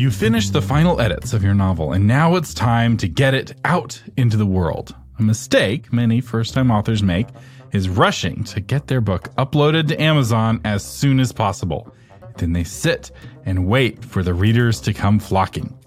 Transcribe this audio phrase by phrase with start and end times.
[0.00, 3.52] You finished the final edits of your novel, and now it's time to get it
[3.66, 4.94] out into the world.
[5.18, 7.26] A mistake many first time authors make
[7.72, 11.94] is rushing to get their book uploaded to Amazon as soon as possible.
[12.38, 13.10] Then they sit
[13.44, 15.78] and wait for the readers to come flocking.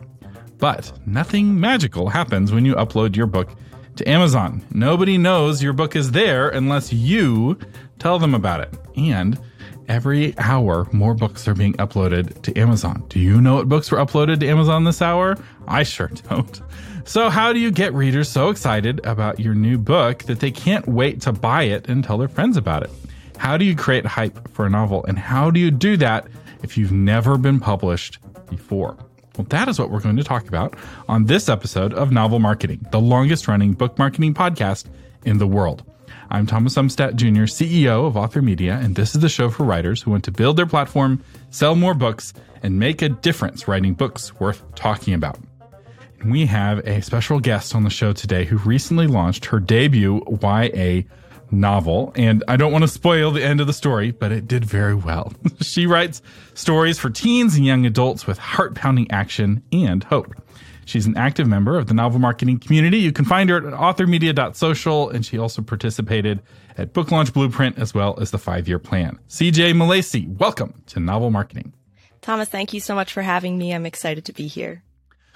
[0.60, 3.50] But nothing magical happens when you upload your book
[3.96, 4.64] to Amazon.
[4.70, 7.58] Nobody knows your book is there unless you
[7.98, 8.76] tell them about it.
[8.96, 9.40] And
[9.88, 13.04] every hour, more books are being uploaded to Amazon.
[13.10, 15.38] Do you know what books were uploaded to Amazon this hour?
[15.68, 16.62] I sure don't.
[17.06, 20.88] So, how do you get readers so excited about your new book that they can't
[20.88, 22.92] wait to buy it and tell their friends about it?
[23.38, 25.04] How do you create hype for a novel?
[25.06, 26.28] And how do you do that
[26.62, 28.98] if you've never been published before?
[29.38, 30.76] Well, that is what we're going to talk about
[31.10, 34.86] on this episode of Novel Marketing, the longest running book marketing podcast
[35.26, 35.84] in the world.
[36.34, 40.02] I'm Thomas Umstattd Jr., CEO of Author Media, and this is the show for writers
[40.02, 42.34] who want to build their platform, sell more books,
[42.64, 45.38] and make a difference writing books worth talking about.
[46.22, 50.24] And we have a special guest on the show today who recently launched her debut
[50.42, 51.04] YA
[51.52, 52.12] novel.
[52.16, 54.96] And I don't want to spoil the end of the story, but it did very
[54.96, 55.34] well.
[55.62, 56.24] she writes
[56.56, 60.34] stories for teens and young adults with heart pounding action and hope.
[60.86, 62.98] She's an active member of the novel marketing community.
[62.98, 66.42] You can find her at authormedia.social, and she also participated
[66.78, 69.20] at Book Launch Blueprint as well as the five year plan.
[69.30, 71.74] CJ Milacci, welcome to Novel Marketing.
[72.22, 73.74] Thomas, thank you so much for having me.
[73.74, 74.84] I'm excited to be here.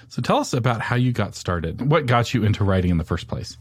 [0.08, 1.90] So tell us about how you got started.
[1.90, 3.58] What got you into writing in the first place?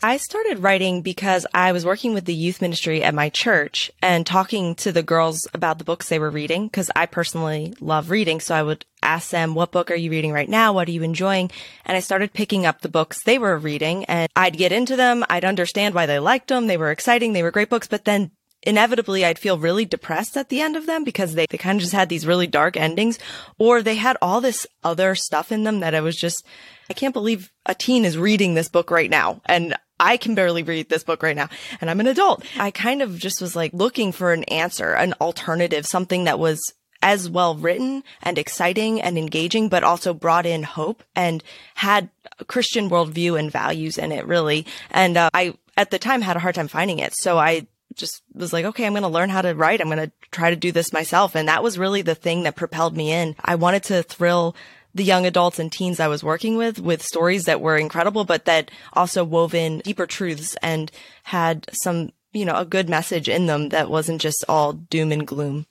[0.00, 4.24] I started writing because I was working with the youth ministry at my church and
[4.24, 8.38] talking to the girls about the books they were reading because I personally love reading.
[8.38, 10.72] So I would ask them, what book are you reading right now?
[10.72, 11.50] What are you enjoying?
[11.86, 15.24] And I started picking up the books they were reading and I'd get into them.
[15.30, 16.66] I'd understand why they liked them.
[16.66, 17.32] They were exciting.
[17.32, 18.30] They were great books, but then
[18.62, 21.82] inevitably I'd feel really depressed at the end of them because they, they kind of
[21.82, 23.18] just had these really dark endings
[23.56, 26.44] or they had all this other stuff in them that I was just,
[26.90, 29.40] I can't believe a teen is reading this book right now.
[29.46, 31.48] And I can barely read this book right now
[31.80, 32.44] and I'm an adult.
[32.58, 36.60] I kind of just was like looking for an answer, an alternative, something that was
[37.02, 41.42] as well written and exciting and engaging, but also brought in hope and
[41.74, 42.10] had
[42.46, 44.66] Christian worldview and values in it really.
[44.90, 47.14] And uh, I, at the time, had a hard time finding it.
[47.16, 49.80] So I just was like, okay, I'm going to learn how to write.
[49.80, 51.34] I'm going to try to do this myself.
[51.34, 53.36] And that was really the thing that propelled me in.
[53.44, 54.56] I wanted to thrill
[54.94, 58.46] the young adults and teens I was working with with stories that were incredible, but
[58.46, 60.90] that also wove in deeper truths and
[61.24, 65.26] had some, you know, a good message in them that wasn't just all doom and
[65.26, 65.66] gloom.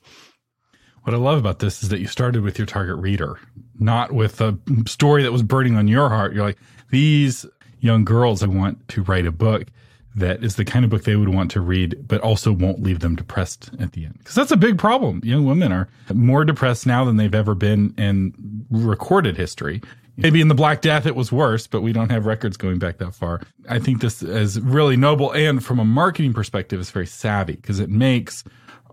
[1.08, 3.40] What I love about this is that you started with your target reader,
[3.80, 6.34] not with a story that was burning on your heart.
[6.34, 6.58] You're like,
[6.90, 7.46] these
[7.80, 9.68] young girls, I want to write a book
[10.16, 13.00] that is the kind of book they would want to read, but also won't leave
[13.00, 14.18] them depressed at the end.
[14.18, 15.22] Because that's a big problem.
[15.24, 19.82] Young women are more depressed now than they've ever been in recorded history.
[20.18, 22.98] Maybe in the Black Death it was worse, but we don't have records going back
[22.98, 23.40] that far.
[23.70, 25.32] I think this is really noble.
[25.32, 28.44] And from a marketing perspective, it's very savvy because it makes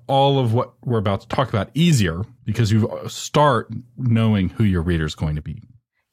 [0.06, 4.82] all of what we're about to talk about easier because you start knowing who your
[4.82, 5.62] reader is going to be.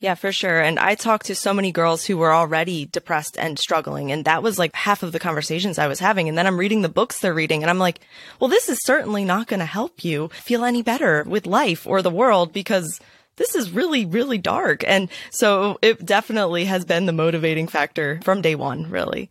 [0.02, 0.60] Yeah, for sure.
[0.60, 4.12] And I talked to so many girls who were already depressed and struggling.
[4.12, 6.28] And that was like half of the conversations I was having.
[6.28, 8.00] And then I'm reading the books they're reading and I'm like,
[8.40, 12.02] well, this is certainly not going to help you feel any better with life or
[12.02, 13.00] the world because
[13.36, 14.84] this is really, really dark.
[14.88, 19.30] And so it definitely has been the motivating factor from day one, really.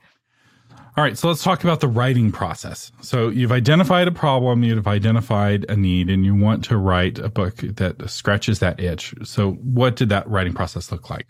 [0.96, 2.90] All right, so let's talk about the writing process.
[3.00, 7.28] So you've identified a problem, you've identified a need, and you want to write a
[7.28, 9.14] book that scratches that itch.
[9.22, 11.26] So what did that writing process look like?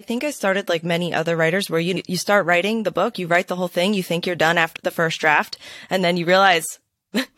[0.00, 3.18] I think I started like many other writers where you you start writing the book,
[3.18, 5.58] you write the whole thing, you think you're done after the first draft,
[5.90, 6.78] and then you realize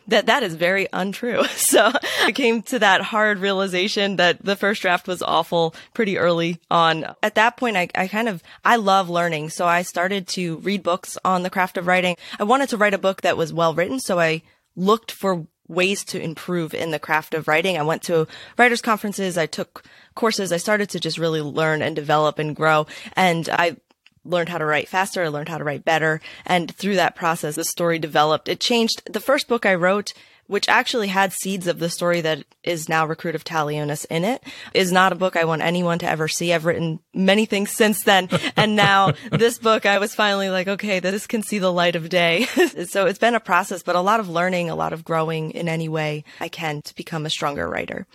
[0.09, 1.43] that that is very untrue.
[1.69, 1.91] So
[2.23, 7.05] I came to that hard realization that the first draft was awful pretty early on.
[7.21, 9.51] At that point, I, I kind of, I love learning.
[9.51, 12.15] So I started to read books on the craft of writing.
[12.39, 13.99] I wanted to write a book that was well written.
[13.99, 14.41] So I
[14.75, 17.77] looked for ways to improve in the craft of writing.
[17.77, 18.27] I went to
[18.57, 19.37] writers conferences.
[19.37, 19.83] I took
[20.15, 20.51] courses.
[20.51, 22.87] I started to just really learn and develop and grow.
[23.15, 23.77] And I
[24.25, 25.23] learned how to write faster.
[25.23, 26.21] I learned how to write better.
[26.45, 28.47] And through that process, the story developed.
[28.47, 29.01] It changed.
[29.11, 30.13] The first book I wrote,
[30.47, 34.43] which actually had seeds of the story that is now Recruit of Talionis in it,
[34.73, 36.53] is not a book I want anyone to ever see.
[36.53, 38.29] I've written many things since then.
[38.57, 42.09] And now this book, I was finally like, okay, this can see the light of
[42.09, 42.43] day.
[42.87, 45.69] so it's been a process, but a lot of learning, a lot of growing in
[45.69, 48.07] any way I can to become a stronger writer.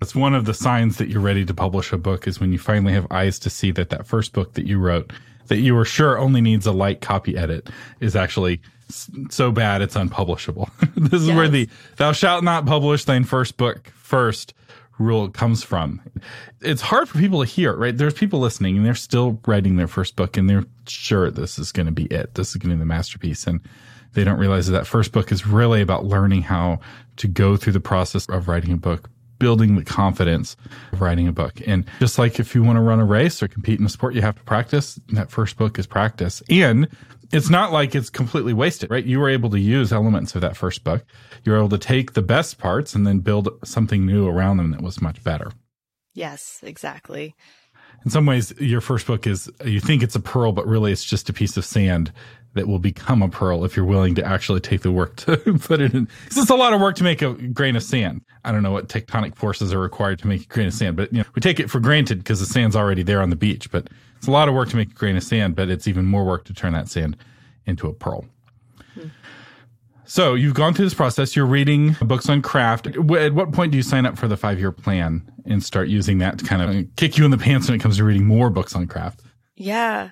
[0.00, 2.58] That's one of the signs that you're ready to publish a book is when you
[2.58, 5.12] finally have eyes to see that that first book that you wrote
[5.50, 7.68] that you were sure only needs a light copy edit
[7.98, 8.62] is actually
[9.30, 10.70] so bad it's unpublishable.
[10.96, 11.36] this is yes.
[11.36, 14.54] where the thou shalt not publish thine first book first
[15.00, 16.00] rule comes from.
[16.60, 17.96] It's hard for people to hear, right?
[17.96, 21.72] There's people listening and they're still writing their first book and they're sure this is
[21.72, 22.34] going to be it.
[22.34, 23.46] This is going to be the masterpiece.
[23.46, 23.60] And
[24.12, 26.78] they don't realize that that first book is really about learning how
[27.16, 30.56] to go through the process of writing a book, building the confidence
[30.92, 31.60] of writing a book.
[31.66, 34.14] And just like if you want to run a race or compete in a sport,
[34.14, 35.00] you have to practice.
[35.08, 36.40] That first book is practice.
[36.48, 36.86] And
[37.32, 39.04] it's not like it's completely wasted, right?
[39.04, 41.04] You were able to use elements of that first book.
[41.44, 44.70] You were able to take the best parts and then build something new around them
[44.70, 45.50] that was much better.
[46.14, 47.34] Yes, exactly.
[48.04, 51.04] In some ways, your first book is, you think it's a pearl, but really it's
[51.04, 52.12] just a piece of sand
[52.54, 55.80] that will become a pearl if you're willing to actually take the work to put
[55.80, 56.08] it in.
[56.24, 58.22] Because it's a lot of work to make a grain of sand.
[58.44, 61.12] I don't know what tectonic forces are required to make a grain of sand, but
[61.12, 63.70] you know, we take it for granted because the sand's already there on the beach.
[63.70, 66.06] But it's a lot of work to make a grain of sand, but it's even
[66.06, 67.16] more work to turn that sand
[67.66, 68.24] into a pearl.
[68.94, 69.08] Hmm.
[70.10, 71.36] So you've gone through this process.
[71.36, 72.88] You're reading books on craft.
[72.88, 76.18] At what point do you sign up for the five year plan and start using
[76.18, 78.50] that to kind of kick you in the pants when it comes to reading more
[78.50, 79.20] books on craft?
[79.54, 80.10] Yeah.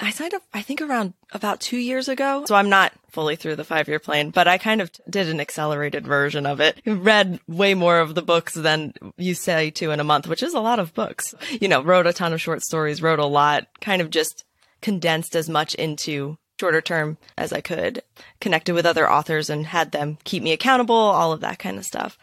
[0.00, 2.46] I signed up, I think around about two years ago.
[2.48, 5.38] So I'm not fully through the five year plan, but I kind of did an
[5.38, 6.82] accelerated version of it.
[6.84, 10.54] Read way more of the books than you say to in a month, which is
[10.54, 11.32] a lot of books.
[11.60, 14.44] You know, wrote a ton of short stories, wrote a lot, kind of just
[14.82, 18.02] condensed as much into shorter term as I could,
[18.40, 21.84] connected with other authors and had them keep me accountable, all of that kind of
[21.84, 22.18] stuff.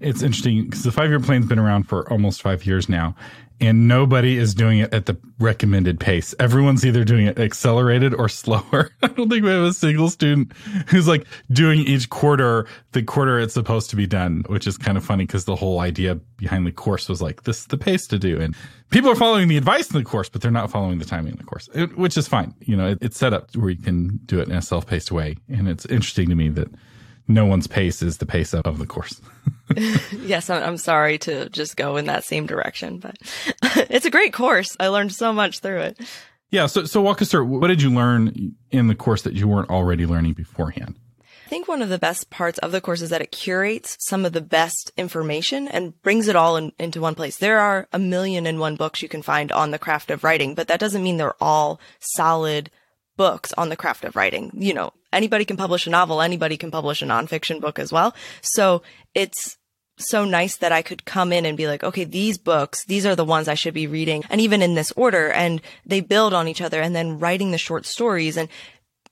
[0.00, 3.14] It's interesting because the five year plan's been around for almost five years now
[3.60, 6.34] and nobody is doing it at the recommended pace.
[6.38, 8.90] Everyone's either doing it accelerated or slower.
[9.02, 10.52] I don't think we have a single student
[10.88, 14.98] who's like doing each quarter the quarter it's supposed to be done, which is kind
[14.98, 18.06] of funny because the whole idea behind the course was like this is the pace
[18.08, 18.40] to do.
[18.40, 18.54] And
[18.90, 21.38] people are following the advice in the course, but they're not following the timing in
[21.38, 22.54] the course, which is fine.
[22.60, 25.10] You know, it, it's set up where you can do it in a self paced
[25.10, 25.36] way.
[25.48, 26.68] And it's interesting to me that
[27.28, 29.20] no one's pace is the pace of the course.
[30.12, 33.16] yes, I'm sorry to just go in that same direction, but
[33.90, 34.76] it's a great course.
[34.78, 36.00] I learned so much through it.
[36.50, 36.66] Yeah.
[36.66, 39.70] So, so walk us through what did you learn in the course that you weren't
[39.70, 40.96] already learning beforehand?
[41.46, 44.24] I think one of the best parts of the course is that it curates some
[44.24, 47.36] of the best information and brings it all in, into one place.
[47.36, 50.56] There are a million and one books you can find on the craft of writing,
[50.56, 52.70] but that doesn't mean they're all solid
[53.16, 54.50] books on the craft of writing.
[54.54, 58.14] You know, anybody can publish a novel, anybody can publish a nonfiction book as well.
[58.40, 58.82] So
[59.14, 59.56] it's
[59.98, 63.16] so nice that I could come in and be like, okay, these books, these are
[63.16, 64.24] the ones I should be reading.
[64.28, 67.58] And even in this order and they build on each other and then writing the
[67.58, 68.36] short stories.
[68.36, 68.48] And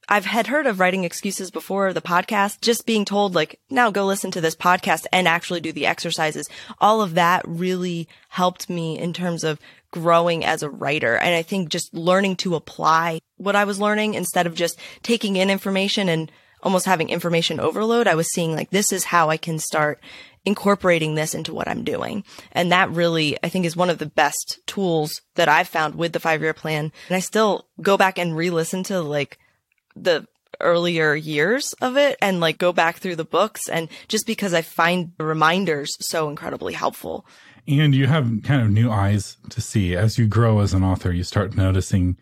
[0.09, 4.05] I've had heard of writing excuses before the podcast, just being told like, now go
[4.05, 6.49] listen to this podcast and actually do the exercises.
[6.79, 9.59] All of that really helped me in terms of
[9.95, 11.17] growing as a writer.
[11.17, 15.37] And I think just learning to apply what I was learning instead of just taking
[15.37, 16.33] in information and
[16.65, 18.09] almost having information overload.
[18.09, 20.03] I was seeing like, this is how I can start
[20.45, 22.25] incorporating this into what I'm doing.
[22.51, 26.13] And that really, I think is one of the best tools that I've found with
[26.13, 26.91] the five year plan.
[27.09, 29.39] And I still go back and re-listen to like
[29.95, 30.27] the
[30.61, 34.63] earlier years of it and like go back through the books and just because I
[34.63, 37.27] find the reminders so incredibly helpful
[37.67, 41.13] and you have kind of new eyes to see as you grow as an author
[41.13, 42.17] you start noticing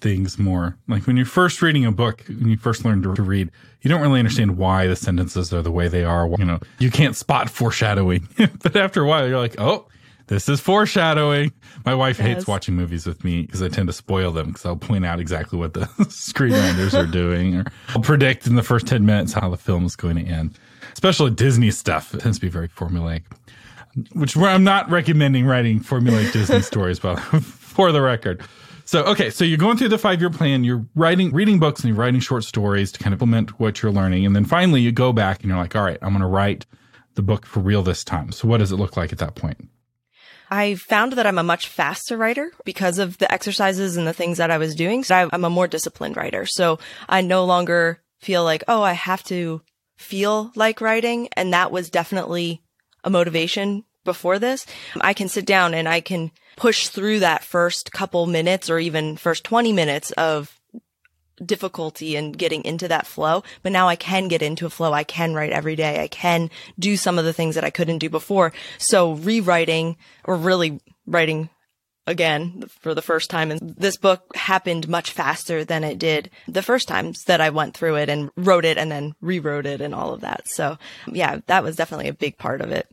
[0.00, 3.22] things more like when you're first reading a book when you first learn to, to
[3.22, 3.50] read
[3.80, 6.90] you don't really understand why the sentences are the way they are you know you
[6.90, 8.28] can't spot foreshadowing
[8.62, 9.86] but after a while you're like oh
[10.28, 11.52] this is foreshadowing.
[11.84, 12.26] My wife yes.
[12.26, 15.20] hates watching movies with me because I tend to spoil them because I'll point out
[15.20, 19.48] exactly what the screenwriters are doing or I'll predict in the first 10 minutes how
[19.48, 20.58] the film is going to end.
[20.92, 22.12] Especially Disney stuff.
[22.14, 23.22] It tends to be very formulaic
[24.12, 28.42] which I'm not recommending writing formulaic Disney stories, but for the record.
[28.84, 31.88] So, okay, so you're going through the five year plan, you're writing, reading books and
[31.88, 34.24] you're writing short stories to kind of implement what you're learning.
[34.24, 36.66] And then finally you go back and you're like, all right, I'm going to write
[37.14, 38.30] the book for real this time.
[38.30, 39.68] So what does it look like at that point?
[40.50, 44.38] I found that I'm a much faster writer because of the exercises and the things
[44.38, 45.02] that I was doing.
[45.02, 46.46] So I'm a more disciplined writer.
[46.46, 49.62] So I no longer feel like, oh, I have to
[49.96, 51.28] feel like writing.
[51.32, 52.62] And that was definitely
[53.06, 54.66] a motivation before this,
[55.00, 59.16] I can sit down and I can push through that first couple minutes or even
[59.16, 60.60] first 20 minutes of
[61.44, 63.42] difficulty in getting into that flow.
[63.62, 64.92] But now I can get into a flow.
[64.92, 66.02] I can write every day.
[66.02, 68.52] I can do some of the things that I couldn't do before.
[68.78, 71.50] So rewriting or really writing
[72.06, 73.50] again for the first time.
[73.50, 77.76] And this book happened much faster than it did the first times that I went
[77.76, 80.48] through it and wrote it and then rewrote it and all of that.
[80.48, 80.78] So
[81.12, 82.88] yeah, that was definitely a big part of it.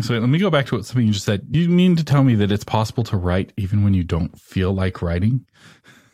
[0.00, 1.46] So let me go back to what something you just said.
[1.50, 4.72] You mean to tell me that it's possible to write even when you don't feel
[4.72, 5.44] like writing?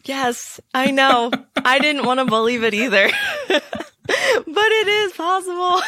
[0.04, 1.30] Yes, I know.
[1.56, 3.08] I didn't want to believe it either.
[3.48, 3.62] but
[4.08, 5.80] it is possible.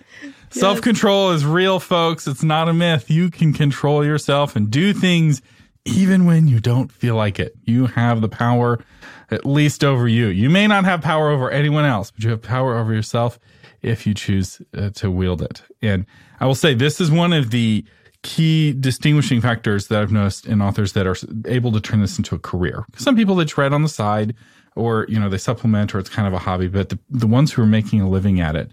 [0.50, 2.28] Self control is real, folks.
[2.28, 3.10] It's not a myth.
[3.10, 5.42] You can control yourself and do things
[5.84, 7.56] even when you don't feel like it.
[7.64, 8.84] You have the power
[9.30, 10.26] at least over you.
[10.26, 13.38] You may not have power over anyone else, but you have power over yourself
[13.82, 15.62] if you choose uh, to wield it.
[15.82, 16.06] And
[16.40, 17.84] I will say this is one of the
[18.22, 22.34] key distinguishing factors that I've noticed in authors that are able to turn this into
[22.34, 22.84] a career.
[22.96, 24.34] Some people they write on the side
[24.76, 27.52] or, you know, they supplement or it's kind of a hobby, but the, the ones
[27.52, 28.70] who are making a living at it,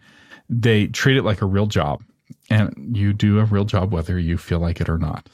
[0.49, 2.03] they treat it like a real job
[2.49, 5.29] and you do a real job whether you feel like it or not.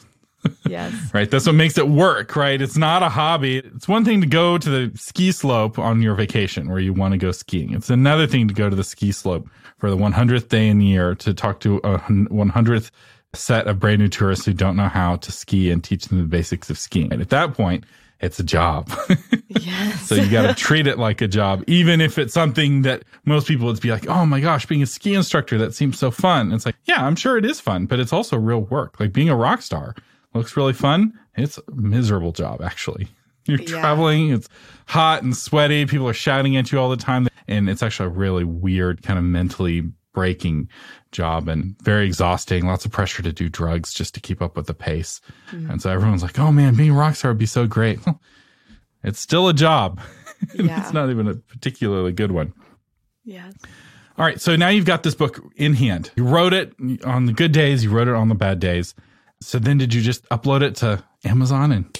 [0.65, 0.93] Yes.
[1.13, 1.29] right.
[1.29, 2.61] That's what makes it work, right?
[2.61, 3.57] It's not a hobby.
[3.59, 7.13] It's one thing to go to the ski slope on your vacation where you want
[7.13, 7.73] to go skiing.
[7.73, 10.85] It's another thing to go to the ski slope for the 100th day in the
[10.85, 12.91] year to talk to a 100th
[13.33, 16.23] set of brand new tourists who don't know how to ski and teach them the
[16.23, 17.11] basics of skiing.
[17.11, 17.83] And at that point,
[18.19, 18.89] it's a job.
[19.59, 20.07] Yes.
[20.07, 23.47] so you got to treat it like a job, even if it's something that most
[23.47, 26.47] people would be like, oh my gosh, being a ski instructor, that seems so fun.
[26.47, 28.99] And it's like, yeah, I'm sure it is fun, but it's also real work.
[28.99, 29.95] Like being a rock star
[30.33, 31.13] looks really fun.
[31.35, 33.07] It's a miserable job, actually.
[33.45, 33.67] You're Yeah.
[33.81, 34.47] traveling, it's
[34.87, 35.85] hot and sweaty.
[35.85, 37.27] People are shouting at you all the time.
[37.47, 40.69] And it's actually a really weird, kind of mentally breaking
[41.11, 42.65] job and very exhausting.
[42.67, 45.19] Lots of pressure to do drugs just to keep up with the pace.
[45.51, 45.71] Mm-hmm.
[45.71, 47.99] And so everyone's like, oh man, being a rock star would be so great.
[49.05, 49.99] It's still a job.
[50.55, 50.81] Yeah.
[50.81, 52.51] it's not even a particularly good one.
[53.23, 53.53] Yes.
[54.17, 54.41] All right.
[54.41, 56.11] So now you've got this book in hand.
[56.17, 56.73] You wrote it
[57.05, 58.93] on the good days, you wrote it on the bad days.
[59.45, 61.99] So then did you just upload it to Amazon and,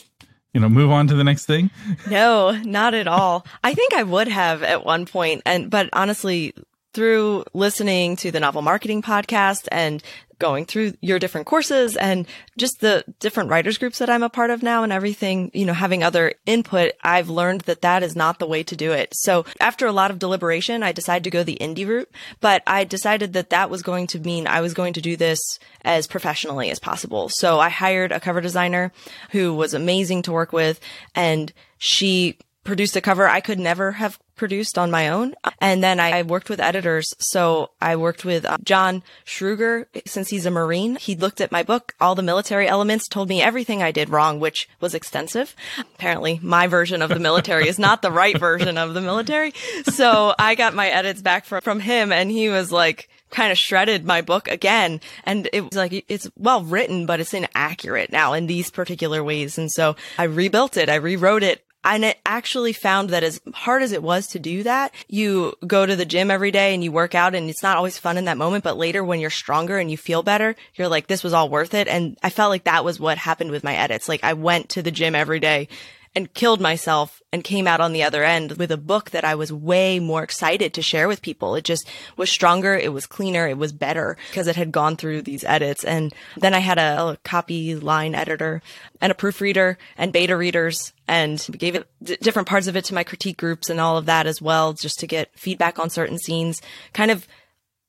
[0.54, 1.70] you know, move on to the next thing?
[2.10, 3.46] No, not at all.
[3.64, 6.54] I think I would have at one point, and but honestly,
[6.94, 10.04] through listening to the novel marketing podcast and
[10.44, 14.50] going through your different courses and just the different writers groups that I'm a part
[14.50, 18.40] of now and everything, you know, having other input, I've learned that that is not
[18.40, 19.14] the way to do it.
[19.16, 22.84] So after a lot of deliberation, I decided to go the indie route, but I
[22.84, 25.40] decided that that was going to mean I was going to do this
[25.86, 27.30] as professionally as possible.
[27.30, 28.92] So I hired a cover designer
[29.32, 30.82] who was amazing to work with
[31.16, 35.34] and she produced a cover I could never have produced on my own.
[35.62, 37.14] And then I, worked with editors.
[37.18, 40.98] So I worked with uh, John Schruger since he's a Marine.
[40.98, 44.42] He looked at my book, all the military elements, told me everything I did wrong,
[44.42, 45.56] which was extensive.
[45.80, 49.54] Apparently my version of the military is not the right version of the military.
[49.86, 53.58] So I got my edits back from, from him and he was like, kind of
[53.58, 55.00] shredded my book again.
[55.24, 59.58] And it was like, it's well written, but it's inaccurate now in these particular ways.
[59.58, 60.90] And so I rebuilt it.
[60.90, 61.66] I rewrote it.
[61.84, 65.86] And it actually found that as hard as it was to do that, you go
[65.86, 68.26] to the gym every day and you work out and it's not always fun in
[68.26, 71.34] that moment, but later when you're stronger and you feel better, you're like, this was
[71.34, 71.88] all worth it.
[71.88, 74.08] And I felt like that was what happened with my edits.
[74.08, 75.68] Like I went to the gym every day
[76.16, 79.34] and killed myself and came out on the other end with a book that I
[79.36, 81.56] was way more excited to share with people.
[81.56, 82.76] It just was stronger.
[82.76, 83.48] It was cleaner.
[83.48, 85.84] It was better because it had gone through these edits.
[85.84, 88.62] And then I had a, a copy line editor
[89.02, 92.94] and a proofreader and beta readers and gave it d- different parts of it to
[92.94, 96.20] my critique groups and all of that as well, just to get feedback on certain
[96.20, 96.62] scenes,
[96.94, 97.28] kind of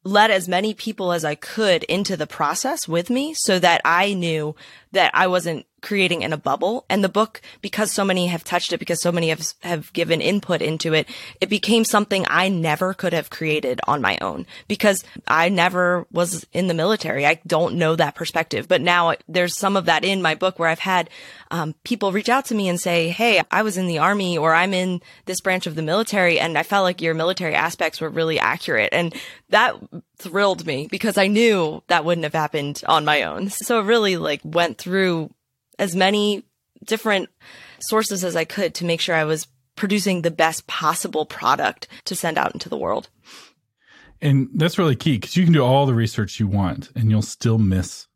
[0.04, 4.12] let as many people as I could into the process with me so that I
[4.12, 4.54] knew
[4.94, 6.84] that I wasn't creating in a bubble.
[6.88, 10.20] And the book, because so many have touched it, because so many have, have given
[10.20, 11.08] input into it,
[11.40, 16.46] it became something I never could have created on my own because I never was
[16.52, 17.26] in the military.
[17.26, 20.70] I don't know that perspective, but now there's some of that in my book where
[20.70, 21.10] I've had
[21.50, 24.54] um, people reach out to me and say, Hey, I was in the army or
[24.54, 28.08] I'm in this branch of the military and I felt like your military aspects were
[28.08, 28.88] really accurate.
[28.92, 29.14] And
[29.50, 29.76] that
[30.16, 33.50] thrilled me because I knew that wouldn't have happened on my own.
[33.50, 35.32] So it really like went through
[35.78, 36.44] as many
[36.84, 37.30] different
[37.80, 42.14] sources as I could to make sure I was producing the best possible product to
[42.14, 43.08] send out into the world.
[44.22, 47.22] And that's really key because you can do all the research you want and you'll
[47.22, 48.06] still miss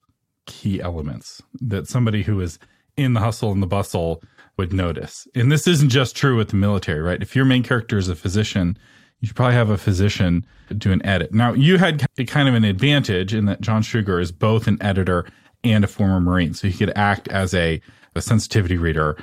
[0.47, 2.59] key elements that somebody who is
[2.97, 4.23] in the hustle and the bustle
[4.57, 5.27] would notice.
[5.35, 7.21] And this isn't just true with the military, right?
[7.21, 8.79] If your main character is a physician,
[9.21, 10.47] you should probably have a physician
[10.77, 11.33] do an edit.
[11.33, 15.27] Now, you had kind of an advantage in that John Sugar is both an editor
[15.65, 16.55] and a former Marine.
[16.55, 17.81] So he could act as a,
[18.15, 19.17] a sensitivity reader,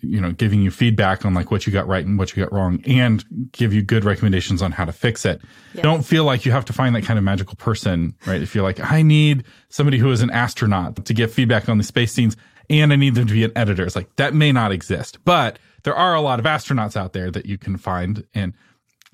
[0.00, 2.52] you know, giving you feedback on like what you got right and what you got
[2.52, 5.40] wrong and give you good recommendations on how to fix it.
[5.74, 5.82] Yes.
[5.82, 8.42] Don't feel like you have to find that kind of magical person, right?
[8.42, 11.84] If you're like, I need somebody who is an astronaut to get feedback on the
[11.84, 12.36] space scenes
[12.70, 13.84] and I need them to be an editor.
[13.84, 17.30] It's like that may not exist, but there are a lot of astronauts out there
[17.30, 18.54] that you can find and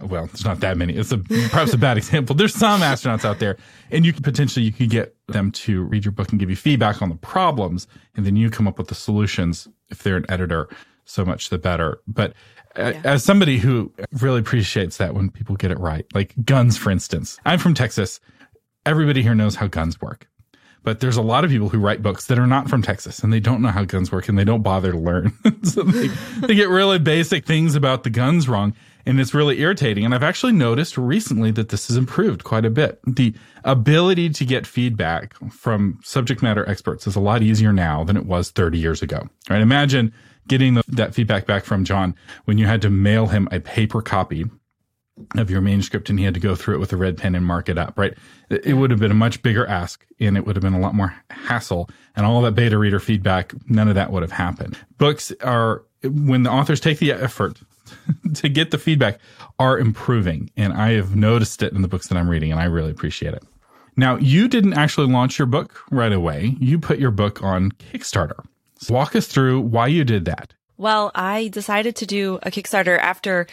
[0.00, 0.94] well, there's not that many.
[0.94, 2.36] It's a perhaps a bad example.
[2.36, 3.56] There's some astronauts out there,
[3.90, 6.56] and you could potentially you could get them to read your book and give you
[6.56, 7.86] feedback on the problems,
[8.16, 9.66] and then you come up with the solutions.
[9.90, 10.68] If they're an editor,
[11.04, 12.00] so much the better.
[12.06, 12.34] But
[12.76, 13.00] uh, Yeah.
[13.04, 17.38] as somebody who really appreciates that when people get it right, like guns, for instance,
[17.46, 18.20] I'm from Texas.
[18.86, 20.28] everybody here knows how guns work.
[20.84, 23.32] But there's a lot of people who write books that are not from Texas and
[23.32, 25.32] they don't know how guns work and they don't bother to learn.
[25.62, 26.06] so they,
[26.46, 28.74] they get really basic things about the guns wrong
[29.08, 30.04] and it's really irritating.
[30.04, 33.00] And I've actually noticed recently that this has improved quite a bit.
[33.06, 33.34] The
[33.64, 38.26] ability to get feedback from subject matter experts is a lot easier now than it
[38.26, 39.26] was 30 years ago.
[39.48, 39.62] Right?
[39.62, 40.12] Imagine
[40.46, 44.02] getting the, that feedback back from John when you had to mail him a paper
[44.02, 44.44] copy
[45.36, 47.46] of your manuscript and he had to go through it with a red pen and
[47.46, 48.14] mark it up, right?
[48.50, 50.94] It would have been a much bigger ask and it would have been a lot
[50.94, 54.78] more hassle and all that beta reader feedback, none of that would have happened.
[54.98, 57.58] Books are, when the authors take the effort
[58.34, 59.18] to get the feedback,
[59.58, 60.50] are improving.
[60.56, 63.34] And I have noticed it in the books that I'm reading and I really appreciate
[63.34, 63.44] it.
[63.96, 66.56] Now, you didn't actually launch your book right away.
[66.60, 68.44] You put your book on Kickstarter.
[68.78, 70.54] So walk us through why you did that.
[70.76, 73.48] Well, I decided to do a Kickstarter after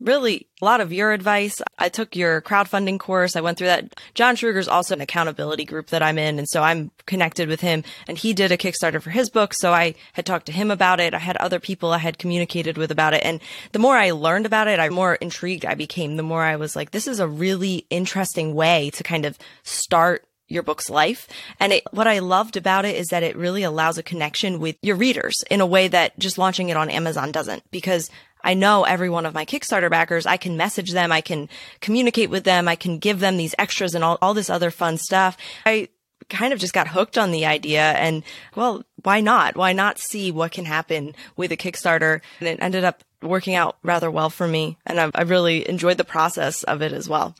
[0.00, 1.60] really a lot of your advice.
[1.78, 3.36] I took your crowdfunding course.
[3.36, 3.98] I went through that.
[4.14, 6.38] John Schruger's also an accountability group that I'm in.
[6.38, 9.54] And so I'm connected with him and he did a Kickstarter for his book.
[9.54, 11.14] So I had talked to him about it.
[11.14, 13.24] I had other people I had communicated with about it.
[13.24, 13.40] And
[13.72, 16.76] the more I learned about it, I more intrigued I became, the more I was
[16.76, 21.28] like, this is a really interesting way to kind of start your book's life.
[21.60, 24.76] And it, what I loved about it is that it really allows a connection with
[24.82, 28.10] your readers in a way that just launching it on Amazon doesn't because
[28.42, 30.26] I know every one of my Kickstarter backers.
[30.26, 31.12] I can message them.
[31.12, 31.48] I can
[31.80, 32.68] communicate with them.
[32.68, 35.36] I can give them these extras and all, all this other fun stuff.
[35.66, 35.88] I
[36.28, 38.22] kind of just got hooked on the idea and
[38.54, 39.56] well, why not?
[39.56, 42.20] Why not see what can happen with a Kickstarter?
[42.40, 44.78] And it ended up working out rather well for me.
[44.86, 47.34] And I've, I really enjoyed the process of it as well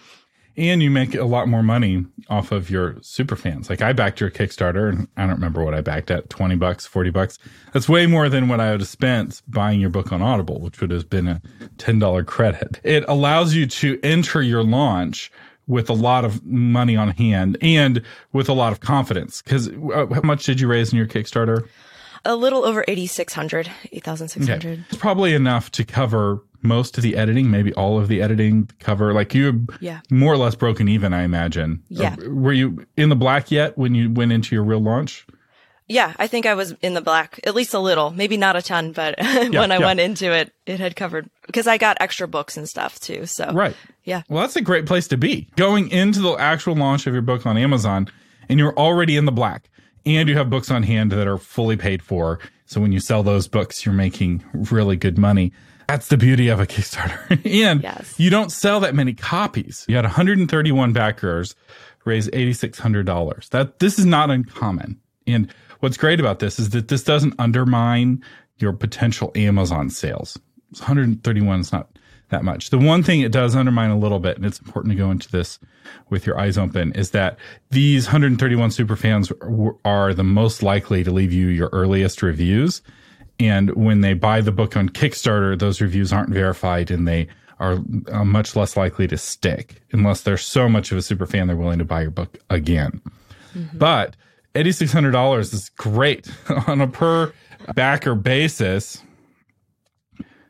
[0.58, 3.70] and you make a lot more money off of your super fans.
[3.70, 6.84] Like I backed your Kickstarter and I don't remember what I backed at 20 bucks,
[6.84, 7.38] 40 bucks.
[7.72, 10.80] That's way more than what I would have spent buying your book on Audible, which
[10.80, 11.40] would have been a
[11.76, 12.80] $10 credit.
[12.82, 15.30] It allows you to enter your launch
[15.68, 19.40] with a lot of money on hand and with a lot of confidence.
[19.42, 21.68] Cause uh, how much did you raise in your Kickstarter?
[22.24, 24.72] A little over 8,600, 8,600.
[24.72, 24.82] Okay.
[24.88, 29.12] It's probably enough to cover most of the editing, maybe all of the editing cover.
[29.12, 31.82] Like you, yeah, more or less broken even, I imagine.
[31.88, 32.16] Yeah.
[32.20, 35.26] Uh, were you in the black yet when you went into your real launch?
[35.90, 38.62] Yeah, I think I was in the black, at least a little, maybe not a
[38.62, 39.86] ton, but yeah, when I yeah.
[39.86, 43.24] went into it, it had covered because I got extra books and stuff too.
[43.24, 43.74] So, right.
[44.04, 44.22] Yeah.
[44.28, 47.46] Well, that's a great place to be going into the actual launch of your book
[47.46, 48.08] on Amazon
[48.50, 49.70] and you're already in the black
[50.08, 52.38] and you have books on hand that are fully paid for.
[52.66, 55.52] So when you sell those books, you're making really good money.
[55.88, 57.30] That's the beauty of a Kickstarter.
[57.64, 58.14] and yes.
[58.18, 59.86] you don't sell that many copies.
[59.88, 61.54] You had 131 backers
[62.04, 63.48] raise $8,600.
[63.50, 65.00] That this is not uncommon.
[65.26, 68.22] And what's great about this is that this doesn't undermine
[68.58, 70.38] your potential Amazon sales.
[70.72, 71.97] 131 is not
[72.30, 72.70] that much.
[72.70, 75.30] The one thing it does undermine a little bit, and it's important to go into
[75.30, 75.58] this
[76.10, 77.38] with your eyes open, is that
[77.70, 79.32] these 131 super fans
[79.84, 82.82] are the most likely to leave you your earliest reviews.
[83.40, 87.28] And when they buy the book on Kickstarter, those reviews aren't verified and they
[87.60, 87.78] are
[88.12, 91.56] uh, much less likely to stick unless they're so much of a super fan they're
[91.56, 93.00] willing to buy your book again.
[93.54, 93.78] Mm-hmm.
[93.78, 94.16] But
[94.54, 96.30] $8,600 is great
[96.66, 97.32] on a per
[97.74, 99.02] backer basis.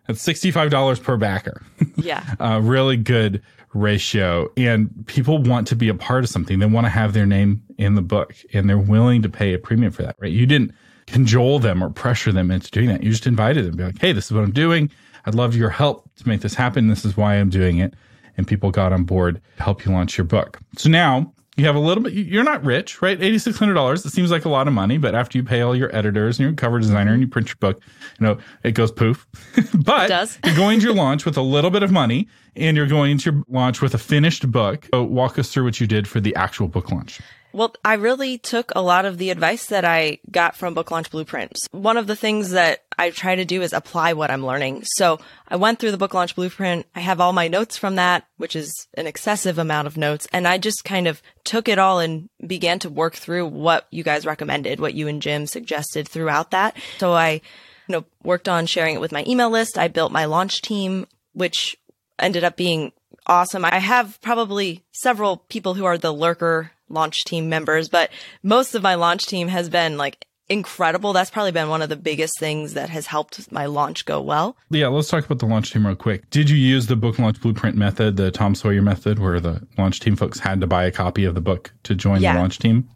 [0.08, 1.62] That's $65 per backer.
[1.96, 2.24] Yeah.
[2.40, 3.42] uh, really good
[3.74, 4.50] ratio.
[4.56, 6.58] And people want to be a part of something.
[6.58, 9.58] They want to have their name in the book and they're willing to pay a
[9.58, 10.32] premium for that, right?
[10.32, 10.72] You didn't
[11.06, 13.02] cajole them or pressure them into doing that.
[13.02, 14.90] You just invited them, be like, hey, this is what I'm doing.
[15.26, 16.88] I'd love your help to make this happen.
[16.88, 17.92] This is why I'm doing it.
[18.38, 20.58] And people got on board to help you launch your book.
[20.78, 23.18] So now you have a little bit, you're not rich, right?
[23.18, 24.06] $8,600.
[24.06, 26.46] It seems like a lot of money, but after you pay all your editors and
[26.46, 27.82] your cover designer and you print your book,
[28.20, 29.26] you know, it goes poof.
[29.74, 30.08] but
[30.44, 33.32] you're going to your launch with a little bit of money and you're going to
[33.32, 34.88] your launch with a finished book.
[34.94, 37.20] So walk us through what you did for the actual book launch.
[37.52, 41.10] Well, I really took a lot of the advice that I got from Book Launch
[41.10, 41.66] Blueprints.
[41.70, 44.82] One of the things that I try to do is apply what I'm learning.
[44.84, 46.86] So I went through the Book Launch Blueprint.
[46.94, 50.26] I have all my notes from that, which is an excessive amount of notes.
[50.32, 54.02] And I just kind of took it all and began to work through what you
[54.02, 56.76] guys recommended, what you and Jim suggested throughout that.
[56.98, 57.40] So I, you
[57.88, 59.78] know, worked on sharing it with my email list.
[59.78, 61.76] I built my launch team, which
[62.18, 62.92] ended up being
[63.26, 63.64] awesome.
[63.64, 68.10] I have probably several people who are the lurker launch team members, but
[68.42, 71.12] most of my launch team has been like incredible.
[71.12, 74.56] That's probably been one of the biggest things that has helped my launch go well.
[74.70, 76.28] Yeah, let's talk about the launch team real quick.
[76.30, 80.00] Did you use the book launch blueprint method, the Tom Sawyer method, where the launch
[80.00, 82.58] team folks had to buy a copy of the book to join yeah, the launch
[82.58, 82.88] team?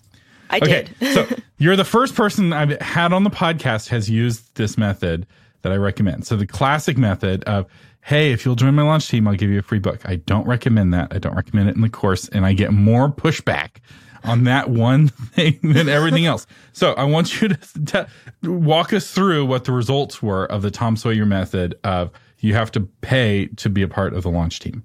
[0.50, 1.14] I okay, did.
[1.14, 1.26] so
[1.58, 5.26] you're the first person I've had on the podcast has used this method
[5.62, 6.26] that I recommend.
[6.26, 7.66] So the classic method of
[8.04, 10.00] Hey, if you'll join my launch team, I'll give you a free book.
[10.04, 11.14] I don't recommend that.
[11.14, 12.28] I don't recommend it in the course.
[12.28, 13.76] And I get more pushback
[14.24, 16.46] on that one thing than everything else.
[16.72, 20.70] So I want you to t- walk us through what the results were of the
[20.70, 22.10] Tom Sawyer method of
[22.40, 24.84] you have to pay to be a part of the launch team.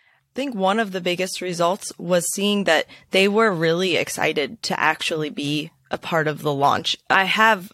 [0.00, 4.78] I think one of the biggest results was seeing that they were really excited to
[4.78, 6.96] actually be a part of the launch.
[7.08, 7.72] I have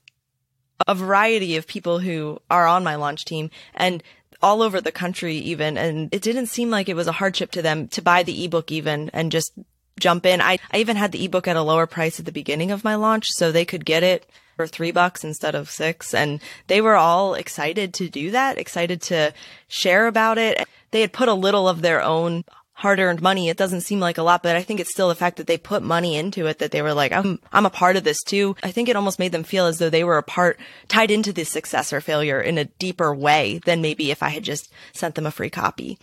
[0.87, 4.03] a variety of people who are on my launch team and
[4.43, 5.79] all over the country even.
[5.79, 8.73] And it didn't seem like it was a hardship to them to buy the ebook
[8.73, 9.53] even and just
[9.99, 10.41] jump in.
[10.41, 12.95] I, I even had the ebook at a lower price at the beginning of my
[12.95, 14.27] launch so they could get it
[14.57, 16.13] for three bucks instead of six.
[16.13, 19.33] And they were all excited to do that, excited to
[19.69, 20.67] share about it.
[20.91, 22.45] They had put a little of their own
[22.83, 23.49] hard earned money.
[23.49, 25.57] It doesn't seem like a lot, but I think it's still the fact that they
[25.57, 28.57] put money into it that they were like, I'm, I'm a part of this too.
[28.61, 31.33] I think it almost made them feel as though they were a part tied into
[31.33, 35.15] the success or failure in a deeper way than maybe if I had just sent
[35.15, 35.97] them a free copy.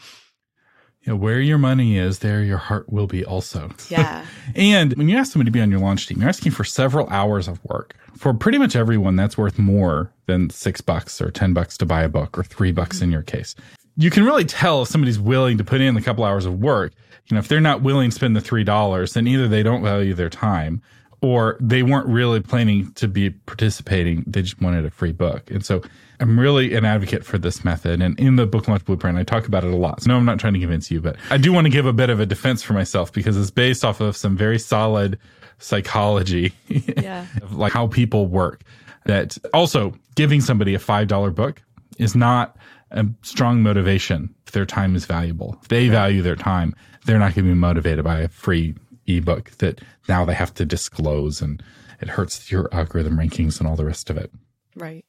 [1.02, 3.72] You know, where your money is, there your heart will be also.
[3.90, 4.26] Yeah.
[4.56, 7.10] and when you ask somebody to be on your launch team, you're asking for several
[7.10, 7.96] hours of work.
[8.18, 12.04] For pretty much everyone, that's worth more than six bucks or 10 bucks to buy
[12.04, 13.06] a book or three bucks mm-hmm.
[13.06, 13.56] in your case.
[13.98, 16.94] You can really tell if somebody's willing to put in a couple hours of work.
[17.28, 20.14] You know, if they're not willing to spend the $3, then either they don't value
[20.14, 20.82] their time
[21.22, 24.24] or they weren't really planning to be participating.
[24.26, 25.52] They just wanted a free book.
[25.52, 25.82] And so
[26.20, 28.02] I'm really an advocate for this method.
[28.02, 30.02] And in the book launch blueprint, I talk about it a lot.
[30.02, 31.94] So no, I'm not trying to convince you, but I do want to give a
[31.94, 35.20] bit of a defense for myself because it's based off of some very solid
[35.60, 37.26] psychology, yeah.
[37.52, 38.62] like how people work.
[39.06, 41.62] That also giving somebody a $5 book
[41.98, 42.58] is not
[42.92, 45.58] a strong motivation if their time is valuable.
[45.62, 46.76] If they value their time,
[47.06, 48.76] they're not going to be motivated by a free
[49.08, 51.64] ebook that now they have to disclose and
[52.02, 54.32] it hurts your algorithm rankings and all the rest of it.
[54.76, 55.06] Right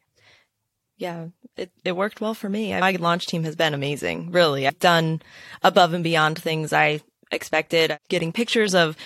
[1.01, 2.79] yeah, it, it worked well for me.
[2.79, 4.33] My launch team has been amazing.
[4.33, 4.67] Really.
[4.67, 5.23] I've done
[5.63, 7.01] above and beyond things I
[7.33, 8.97] expected, getting pictures of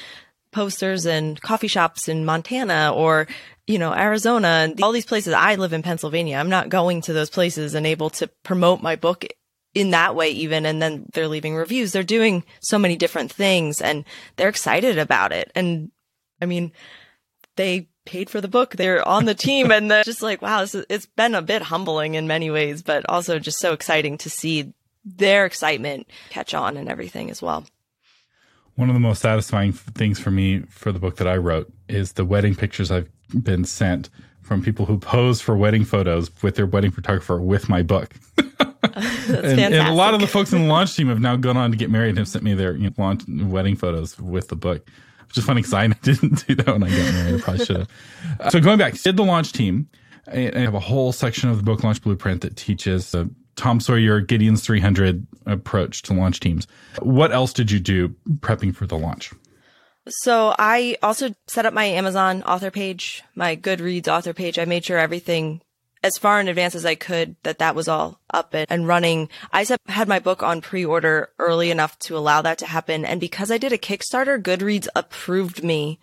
[0.54, 3.26] posters and coffee shops in Montana or,
[3.66, 5.34] you know, Arizona and all these places.
[5.34, 6.36] I live in Pennsylvania.
[6.38, 9.26] I'm not going to those places and able to promote my book
[9.74, 10.64] in that way even.
[10.64, 11.92] And then they're leaving reviews.
[11.92, 14.04] They're doing so many different things and
[14.36, 15.50] they're excited about it.
[15.54, 15.90] And
[16.40, 16.72] I mean,
[17.56, 18.76] they paid for the book.
[18.76, 22.14] They're on the team and they're just like, wow, is, it's been a bit humbling
[22.14, 24.72] in many ways, but also just so exciting to see
[25.04, 27.66] their excitement catch on and everything as well.
[28.76, 32.12] One of the most satisfying things for me for the book that I wrote is
[32.12, 33.08] the wedding pictures I've
[33.42, 34.10] been sent
[34.42, 38.14] from people who pose for wedding photos with their wedding photographer with my book.
[38.36, 41.70] and, and, a lot of the folks in the launch team have now gone on
[41.70, 44.56] to get married and have sent me their you know, launch, wedding photos with the
[44.56, 44.86] book
[45.34, 47.34] which is funny because I didn't do that when I got married.
[47.34, 47.88] I probably should have.
[48.38, 49.88] Uh, so going back, did the launch team.
[50.26, 54.20] I have a whole section of the book launch blueprint that teaches the Tom Sawyer
[54.20, 56.66] Gideon's 300 approach to launch teams.
[57.00, 59.32] What else did you do prepping for the launch?
[60.08, 64.58] So I also set up my Amazon author page, my Goodreads author page.
[64.58, 65.62] I made sure everything
[66.04, 69.30] as far in advance as I could that that was all up and running.
[69.52, 73.06] I had my book on pre-order early enough to allow that to happen.
[73.06, 75.98] And because I did a Kickstarter, Goodreads approved me,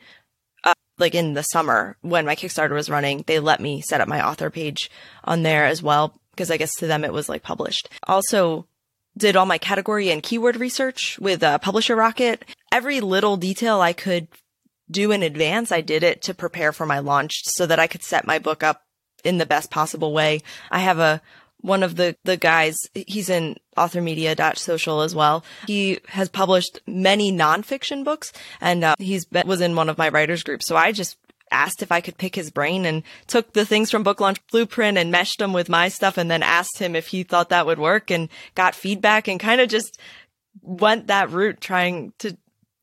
[0.64, 4.08] uh, like in the summer when my Kickstarter was running, they let me set up
[4.08, 4.90] my author page
[5.24, 6.20] on there as well.
[6.42, 7.88] Because I guess to them it was like published.
[8.08, 8.66] Also,
[9.16, 12.44] did all my category and keyword research with uh, Publisher Rocket.
[12.72, 14.28] Every little detail I could
[14.90, 18.02] do in advance, I did it to prepare for my launch so that I could
[18.02, 18.82] set my book up
[19.24, 20.42] in the best possible way.
[20.72, 21.22] I have a
[21.60, 28.04] one of the the guys he's in authormedia.social as well he has published many nonfiction
[28.04, 31.18] books and uh, he's been, was in one of my writers groups so i just
[31.52, 34.98] asked if i could pick his brain and took the things from book launch blueprint
[34.98, 37.80] and meshed them with my stuff and then asked him if he thought that would
[37.80, 40.00] work and got feedback and kind of just
[40.62, 42.36] went that route trying to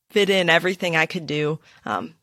[0.09, 2.13] fit in everything i could do um,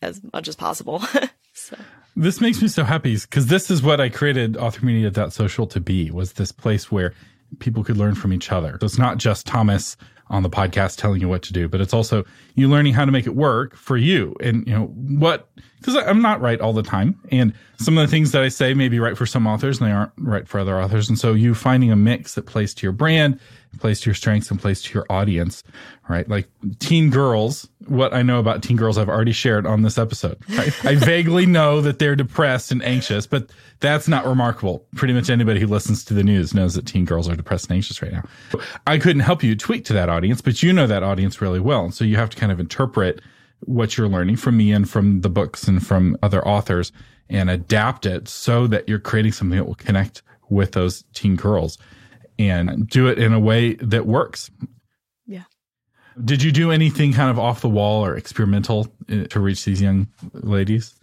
[0.00, 1.02] as much as possible
[1.52, 1.76] so
[2.16, 6.34] this makes me so happy because this is what I created authormedia.social to be was
[6.34, 7.12] this place where
[7.58, 8.78] people could learn from each other.
[8.80, 9.96] So it's not just Thomas
[10.28, 13.12] on the podcast telling you what to do, but it's also you learning how to
[13.12, 14.34] make it work for you.
[14.40, 17.20] And, you know, what, because I'm not right all the time.
[17.30, 19.88] And some of the things that I say may be right for some authors and
[19.88, 21.08] they aren't right for other authors.
[21.08, 23.38] And so you finding a mix that plays to your brand,
[23.78, 25.62] plays to your strengths and plays to your audience,
[26.08, 26.28] right?
[26.28, 30.38] Like teen girls, what I know about teen girls, I've already shared on this episode.
[30.48, 30.84] Right?
[30.84, 34.86] I vaguely know that they're depressed and anxious, but that's not remarkable.
[34.94, 37.76] Pretty much anybody who listens to the news knows that teen girls are depressed and
[37.76, 38.24] anxious right now.
[38.86, 41.84] I couldn't help you tweak to that audience, but you know that audience really well.
[41.84, 43.20] And so you have to kind of interpret
[43.60, 46.92] what you're learning from me and from the books and from other authors
[47.30, 51.78] and adapt it so that you're creating something that will connect with those teen girls.
[52.38, 54.50] And do it in a way that works.
[55.26, 55.44] Yeah.
[56.22, 59.80] Did you do anything kind of off the wall or experimental uh, to reach these
[59.80, 60.94] young ladies?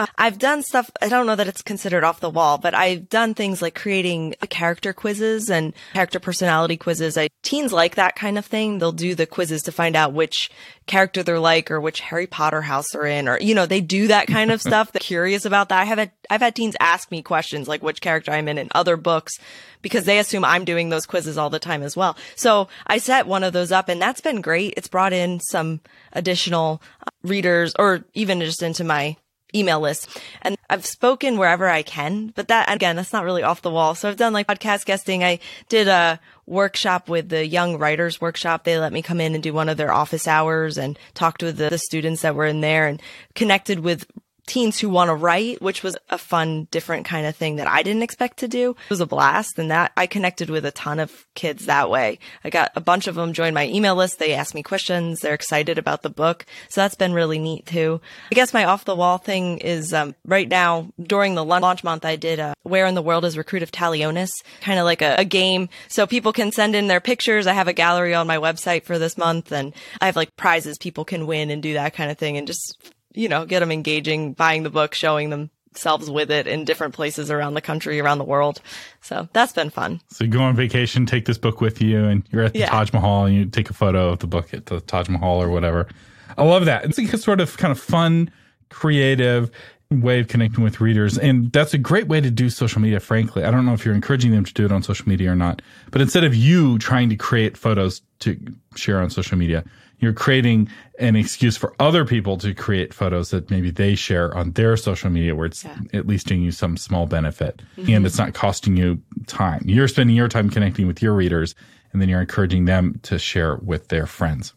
[0.00, 0.90] Uh, I've done stuff.
[1.02, 4.34] I don't know that it's considered off the wall, but I've done things like creating
[4.48, 7.18] character quizzes and character personality quizzes.
[7.18, 8.78] I, teens like that kind of thing.
[8.78, 10.50] They'll do the quizzes to find out which
[10.86, 14.06] character they're like or which Harry Potter house they're in, or, you know, they do
[14.06, 14.90] that kind of stuff.
[14.90, 15.82] They're curious about that.
[15.82, 18.70] I have had, I've had teens ask me questions like which character I'm in in
[18.74, 19.34] other books
[19.82, 22.16] because they assume I'm doing those quizzes all the time as well.
[22.36, 24.72] So I set one of those up and that's been great.
[24.78, 25.80] It's brought in some
[26.14, 29.18] additional uh, readers or even just into my
[29.54, 30.08] email list.
[30.42, 33.94] And I've spoken wherever I can, but that again, that's not really off the wall.
[33.94, 35.24] So I've done like podcast guesting.
[35.24, 38.64] I did a workshop with the young writers workshop.
[38.64, 41.56] They let me come in and do one of their office hours and talked with
[41.56, 43.00] the, the students that were in there and
[43.34, 44.06] connected with
[44.50, 47.84] teens who want to write, which was a fun, different kind of thing that I
[47.84, 48.70] didn't expect to do.
[48.70, 49.60] It was a blast.
[49.60, 52.18] And that I connected with a ton of kids that way.
[52.42, 54.18] I got a bunch of them joined my email list.
[54.18, 55.20] They asked me questions.
[55.20, 56.46] They're excited about the book.
[56.68, 58.00] So that's been really neat too.
[58.32, 62.04] I guess my off the wall thing is, um, right now during the launch month,
[62.04, 64.30] I did a where in the world is recruit of Talionis,
[64.62, 65.68] kind of like a, a game.
[65.86, 67.46] So people can send in their pictures.
[67.46, 70.76] I have a gallery on my website for this month and I have like prizes
[70.76, 72.76] people can win and do that kind of thing and just
[73.12, 77.30] you know, get them engaging, buying the book, showing themselves with it in different places
[77.30, 78.60] around the country, around the world.
[79.00, 80.00] So that's been fun.
[80.08, 82.70] So you go on vacation, take this book with you, and you're at the yeah.
[82.70, 85.48] Taj Mahal and you take a photo of the book at the Taj Mahal or
[85.48, 85.88] whatever.
[86.36, 86.84] I love that.
[86.84, 88.30] It's like a sort of kind of fun,
[88.68, 89.50] creative
[89.90, 91.18] way of connecting with readers.
[91.18, 93.42] And that's a great way to do social media, frankly.
[93.42, 95.62] I don't know if you're encouraging them to do it on social media or not,
[95.90, 98.38] but instead of you trying to create photos to
[98.76, 99.64] share on social media,
[100.00, 104.52] you're creating an excuse for other people to create photos that maybe they share on
[104.52, 105.78] their social media where it's yeah.
[105.92, 107.92] at least doing you some small benefit mm-hmm.
[107.92, 109.62] and it's not costing you time.
[109.64, 111.54] You're spending your time connecting with your readers
[111.92, 114.54] and then you're encouraging them to share with their friends.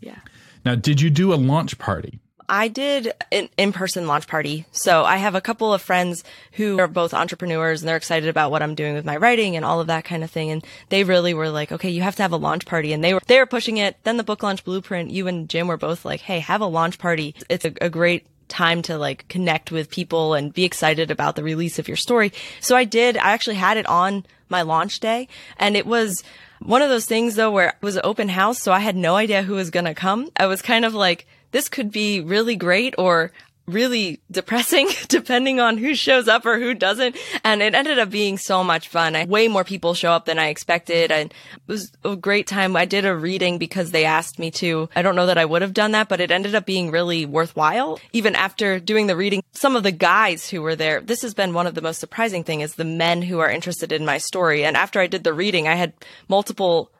[0.00, 0.18] Yeah.
[0.64, 2.20] Now, did you do a launch party?
[2.50, 4.66] I did an in-person launch party.
[4.72, 8.50] So I have a couple of friends who are both entrepreneurs and they're excited about
[8.50, 10.50] what I'm doing with my writing and all of that kind of thing.
[10.50, 12.92] And they really were like, okay, you have to have a launch party.
[12.92, 13.98] And they were, they were pushing it.
[14.02, 16.98] Then the book launch blueprint, you and Jim were both like, Hey, have a launch
[16.98, 17.36] party.
[17.48, 21.44] It's a, a great time to like connect with people and be excited about the
[21.44, 22.32] release of your story.
[22.58, 26.24] So I did, I actually had it on my launch day and it was,
[26.62, 29.16] one of those things though where it was an open house, so I had no
[29.16, 30.28] idea who was going to come.
[30.36, 33.32] I was kind of like, this could be really great or
[33.70, 37.16] really depressing depending on who shows up or who doesn't.
[37.44, 39.16] And it ended up being so much fun.
[39.16, 41.10] I, way more people show up than I expected.
[41.10, 42.76] And it was a great time.
[42.76, 44.88] I did a reading because they asked me to.
[44.94, 47.26] I don't know that I would have done that, but it ended up being really
[47.26, 47.98] worthwhile.
[48.12, 51.54] Even after doing the reading, some of the guys who were there, this has been
[51.54, 54.64] one of the most surprising thing is the men who are interested in my story.
[54.64, 55.92] And after I did the reading, I had
[56.28, 56.90] multiple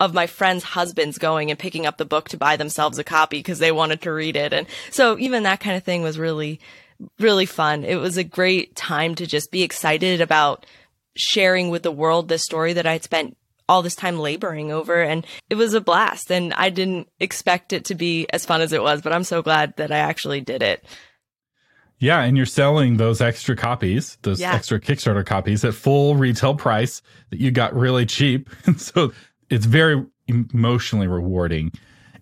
[0.00, 3.38] of my friends' husbands going and picking up the book to buy themselves a copy
[3.38, 4.52] because they wanted to read it.
[4.52, 6.60] And so even that kind of thing was really,
[7.18, 7.84] really fun.
[7.84, 10.66] It was a great time to just be excited about
[11.16, 13.36] sharing with the world this story that I'd spent
[13.68, 17.84] all this time laboring over and it was a blast and I didn't expect it
[17.86, 20.62] to be as fun as it was, but I'm so glad that I actually did
[20.62, 20.82] it.
[22.00, 24.54] Yeah, and you're selling those extra copies, those yeah.
[24.54, 28.48] extra Kickstarter copies at full retail price that you got really cheap.
[28.66, 29.12] And so
[29.50, 31.72] it's very emotionally rewarding.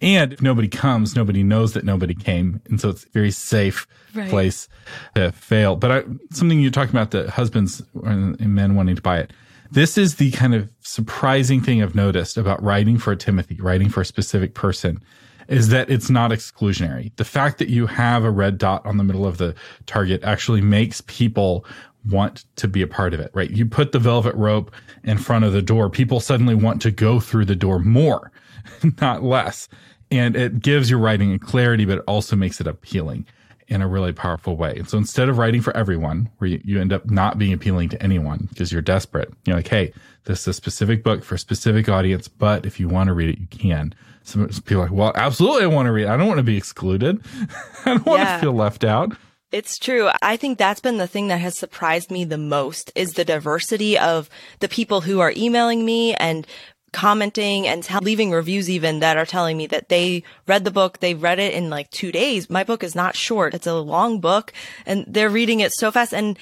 [0.01, 2.61] And if nobody comes, nobody knows that nobody came.
[2.67, 4.29] And so it's a very safe right.
[4.29, 4.69] place
[5.15, 5.77] to fail.
[5.77, 9.33] But I, something you're talking about the husbands and men wanting to buy it.
[9.71, 13.89] This is the kind of surprising thing I've noticed about writing for a Timothy, writing
[13.89, 15.01] for a specific person
[15.49, 17.13] is that it's not exclusionary.
[17.17, 19.55] The fact that you have a red dot on the middle of the
[19.87, 21.65] target actually makes people
[22.09, 23.51] want to be a part of it, right?
[23.51, 24.73] You put the velvet rope
[25.05, 28.31] in front of the door, people suddenly want to go through the door more,
[29.01, 29.69] not less.
[30.11, 33.27] And it gives your writing a clarity, but it also makes it appealing
[33.69, 34.77] in a really powerful way.
[34.77, 37.89] And so instead of writing for everyone, where you, you end up not being appealing
[37.91, 39.93] to anyone because you're desperate, you're like, hey,
[40.25, 43.31] this is a specific book for a specific audience, but if you want to read
[43.31, 43.95] it, you can.
[44.23, 46.05] Some people are like, well, absolutely, I want to read.
[46.05, 46.09] It.
[46.09, 47.21] I don't want to be excluded.
[47.85, 48.35] I don't want yeah.
[48.37, 49.17] to feel left out.
[49.53, 50.11] It's true.
[50.23, 53.97] I think that's been the thing that has surprised me the most is the diversity
[53.97, 54.29] of
[54.59, 56.47] the people who are emailing me and
[56.93, 60.99] commenting and leaving reviews even that are telling me that they read the book.
[60.99, 62.51] They read it in like two days.
[62.51, 63.55] My book is not short.
[63.55, 64.53] It's a long book
[64.85, 66.13] and they're reading it so fast.
[66.13, 66.39] And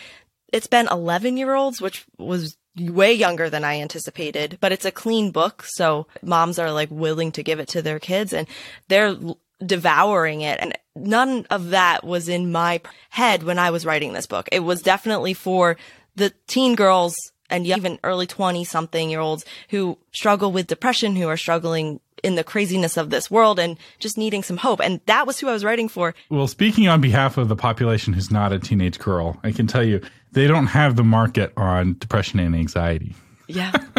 [0.52, 4.90] it's been 11 year olds, which was way younger than I anticipated, but it's a
[4.90, 5.64] clean book.
[5.66, 8.46] So moms are like willing to give it to their kids and
[8.88, 9.16] they're
[9.64, 10.58] devouring it.
[10.60, 12.80] And none of that was in my
[13.10, 14.48] head when I was writing this book.
[14.52, 15.76] It was definitely for
[16.16, 17.16] the teen girls
[17.50, 22.36] and even early 20 something year olds who struggle with depression, who are struggling in
[22.36, 24.80] the craziness of this world and just needing some hope.
[24.80, 26.14] And that was who I was writing for.
[26.30, 29.84] Well, speaking on behalf of the population who's not a teenage girl, I can tell
[29.84, 30.00] you
[30.32, 33.14] they don't have the market on depression and anxiety.
[33.46, 33.72] Yeah.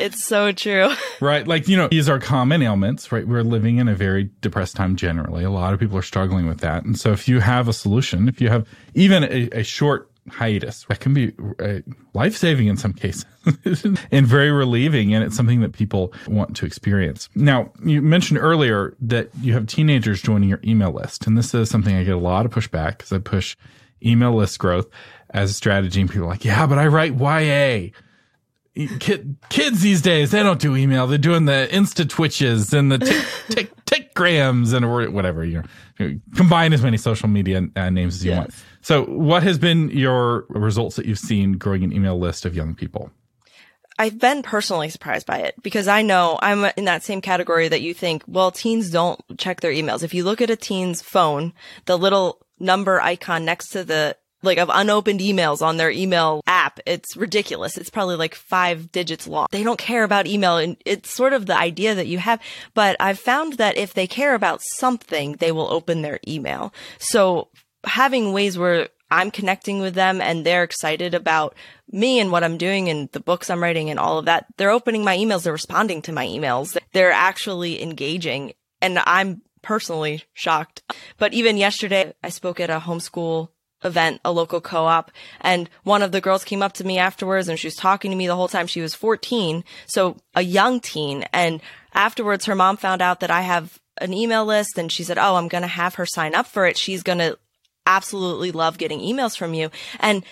[0.00, 0.90] it's so true.
[1.20, 1.46] Right.
[1.46, 3.28] Like, you know, these are common ailments, right?
[3.28, 5.44] We're living in a very depressed time generally.
[5.44, 6.82] A lot of people are struggling with that.
[6.84, 10.86] And so if you have a solution, if you have even a, a short hiatus,
[10.88, 11.80] that can be uh,
[12.14, 13.26] life saving in some cases
[14.10, 15.12] and very relieving.
[15.14, 17.28] And it's something that people want to experience.
[17.34, 21.26] Now, you mentioned earlier that you have teenagers joining your email list.
[21.26, 23.56] And this is something I get a lot of pushback because I push
[24.02, 24.88] email list growth
[25.30, 26.00] as a strategy.
[26.00, 27.90] And people are like, yeah, but I write YA
[28.86, 31.06] kid, kids these days, they don't do email.
[31.06, 35.44] They're doing the Insta Twitches and the tick, tick, tick grams and whatever.
[35.44, 35.62] You
[35.98, 38.38] know, combine as many social media uh, names as you yes.
[38.38, 38.54] want.
[38.82, 42.74] So, what has been your results that you've seen growing an email list of young
[42.74, 43.10] people?
[43.98, 47.82] I've been personally surprised by it because I know I'm in that same category that
[47.82, 50.02] you think, well, teens don't check their emails.
[50.02, 51.52] If you look at a teen's phone,
[51.84, 56.80] the little number icon next to the like of unopened emails on their email app.
[56.86, 57.76] It's ridiculous.
[57.76, 59.46] It's probably like five digits long.
[59.50, 62.40] They don't care about email and it's sort of the idea that you have,
[62.74, 66.72] but I've found that if they care about something, they will open their email.
[66.98, 67.48] So
[67.84, 71.56] having ways where I'm connecting with them and they're excited about
[71.90, 74.46] me and what I'm doing and the books I'm writing and all of that.
[74.56, 75.42] They're opening my emails.
[75.42, 76.78] They're responding to my emails.
[76.92, 80.82] They're actually engaging and I'm personally shocked.
[81.18, 83.48] But even yesterday, I spoke at a homeschool
[83.84, 85.10] event, a local co-op.
[85.40, 88.16] And one of the girls came up to me afterwards and she was talking to
[88.16, 88.66] me the whole time.
[88.66, 89.64] She was 14.
[89.86, 91.24] So a young teen.
[91.32, 91.60] And
[91.94, 95.36] afterwards, her mom found out that I have an email list and she said, Oh,
[95.36, 96.76] I'm going to have her sign up for it.
[96.76, 97.38] She's going to
[97.86, 99.70] absolutely love getting emails from you.
[99.98, 100.24] And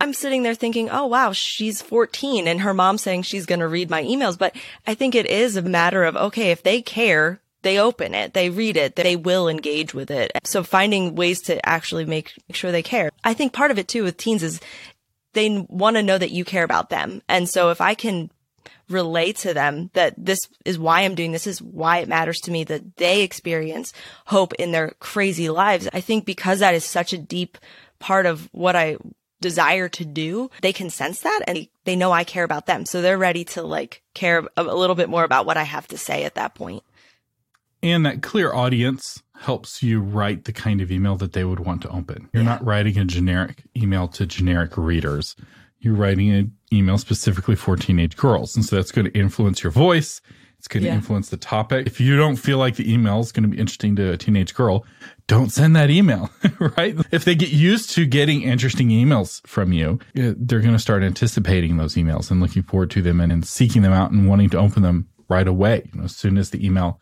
[0.00, 3.68] I'm sitting there thinking, oh wow, she's 14 and her mom saying she's going to
[3.68, 4.38] read my emails.
[4.38, 4.54] But
[4.86, 8.48] I think it is a matter of, okay, if they care, they open it, they
[8.48, 10.30] read it, they will engage with it.
[10.44, 13.10] So finding ways to actually make sure they care.
[13.24, 14.60] I think part of it too with teens is
[15.32, 17.22] they want to know that you care about them.
[17.28, 18.30] And so if I can
[18.88, 22.52] relate to them that this is why I'm doing this is why it matters to
[22.52, 23.92] me that they experience
[24.26, 25.88] hope in their crazy lives.
[25.92, 27.58] I think because that is such a deep
[27.98, 28.96] part of what I
[29.40, 32.86] desire to do, they can sense that and they know I care about them.
[32.86, 35.98] So they're ready to like care a little bit more about what I have to
[35.98, 36.84] say at that point.
[37.82, 41.82] And that clear audience helps you write the kind of email that they would want
[41.82, 42.28] to open.
[42.32, 42.50] You're yeah.
[42.50, 45.36] not writing a generic email to generic readers.
[45.78, 48.56] You're writing an email specifically for teenage girls.
[48.56, 50.20] And so that's going to influence your voice.
[50.58, 51.86] It's going to influence the topic.
[51.86, 54.54] If you don't feel like the email is going to be interesting to a teenage
[54.54, 54.86] girl,
[55.26, 56.96] don't send that email, right?
[57.12, 61.02] If they get used to getting interesting emails from you, uh, they're going to start
[61.02, 64.50] anticipating those emails and looking forward to them and, and seeking them out and wanting
[64.50, 65.88] to open them right away.
[65.92, 67.00] You know, as soon as the email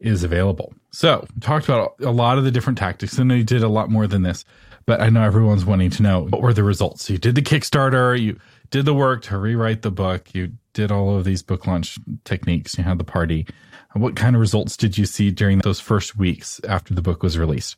[0.00, 0.74] is available.
[0.90, 3.18] So, talked about a lot of the different tactics.
[3.18, 4.44] Know you did a lot more than this,
[4.86, 7.04] but I know everyone's wanting to know what were the results.
[7.04, 8.38] So you did the Kickstarter, you
[8.70, 12.78] did the work to rewrite the book, you did all of these book launch techniques,
[12.78, 13.46] you had the party.
[13.94, 17.38] What kind of results did you see during those first weeks after the book was
[17.38, 17.76] released?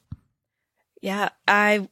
[1.01, 1.89] Yeah, I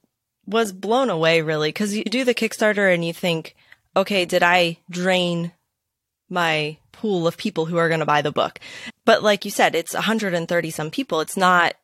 [0.46, 3.54] was blown away really because you do the Kickstarter and you think,
[3.96, 5.52] okay, did I drain
[6.28, 8.58] my pool of people who are going to buy the book.
[9.04, 11.20] But like you said, it's 130 some people.
[11.20, 11.74] It's not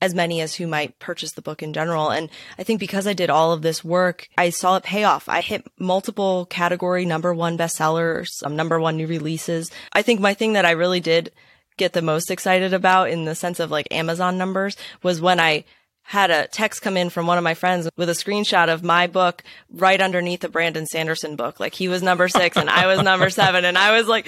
[0.00, 2.10] as many as who might purchase the book in general.
[2.10, 5.28] And I think because I did all of this work, I saw it pay off.
[5.28, 9.70] I hit multiple category number one bestsellers, some number one new releases.
[9.92, 11.32] I think my thing that I really did
[11.76, 15.64] get the most excited about in the sense of like Amazon numbers was when I
[16.08, 19.06] had a text come in from one of my friends with a screenshot of my
[19.06, 21.60] book right underneath the Brandon Sanderson book.
[21.60, 23.66] Like he was number six and I was number seven.
[23.66, 24.26] And I was like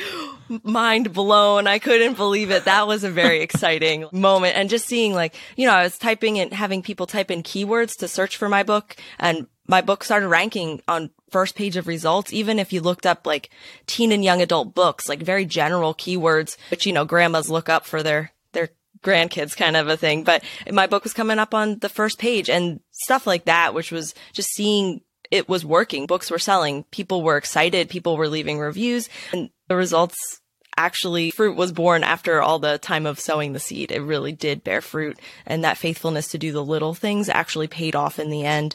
[0.63, 1.67] mind blown.
[1.67, 2.67] I couldn't believe it.
[2.67, 4.59] That was a very exciting moment.
[4.59, 7.97] And just seeing like, you know, I was typing and having people type in keywords
[8.01, 12.31] to search for my book and my book started ranking on first page of results,
[12.31, 13.49] even if you looked up like
[13.87, 17.87] teen and young adult books, like very general keywords, which, you know, grandmas look up
[17.87, 18.69] for their their
[19.03, 20.25] grandkids kind of a thing.
[20.25, 23.93] But my book was coming up on the first page and stuff like that, which
[23.93, 26.07] was just seeing it was working.
[26.07, 26.85] Books were selling.
[26.91, 27.89] People were excited.
[27.89, 30.41] People were leaving reviews and the results
[30.77, 33.93] actually fruit was born after all the time of sowing the seed.
[33.93, 37.95] It really did bear fruit and that faithfulness to do the little things actually paid
[37.95, 38.75] off in the end.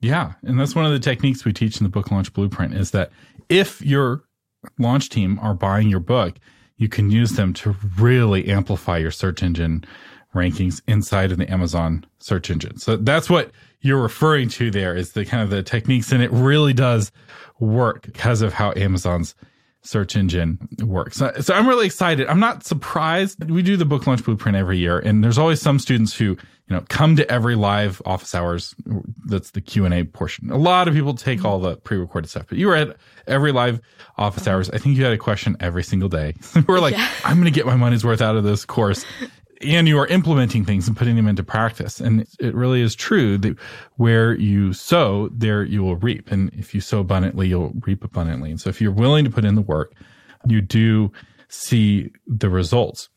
[0.00, 0.32] Yeah.
[0.42, 3.10] And that's one of the techniques we teach in the book launch blueprint is that
[3.48, 4.24] if your
[4.78, 6.36] launch team are buying your book,
[6.76, 9.84] you can use them to really amplify your search engine
[10.34, 12.78] rankings inside of the Amazon search engine.
[12.78, 13.50] So that's what
[13.80, 17.12] you're referring to there is the kind of the techniques and it really does
[17.60, 19.34] work because of how Amazon's
[19.82, 21.16] search engine works.
[21.16, 22.28] So, so, I'm really excited.
[22.28, 23.50] I'm not surprised.
[23.50, 26.38] We do the book launch blueprint every year and there's always some students who, you
[26.76, 28.74] know, come to every live office hours.
[29.26, 30.50] That's the Q and A portion.
[30.50, 33.80] A lot of people take all the pre-recorded stuff, but you were at every live
[34.16, 34.70] office hours.
[34.70, 36.34] I think you had a question every single day.
[36.68, 37.10] we're like, yeah.
[37.24, 39.04] I'm going to get my money's worth out of this course
[39.62, 42.00] and you are implementing things and putting them into practice.
[42.00, 43.56] And it really is true that
[43.96, 46.30] where you sow, there you will reap.
[46.30, 48.50] And if you sow abundantly, you'll reap abundantly.
[48.50, 49.94] And so if you're willing to put in the work,
[50.46, 51.12] you do
[51.48, 53.08] see the results.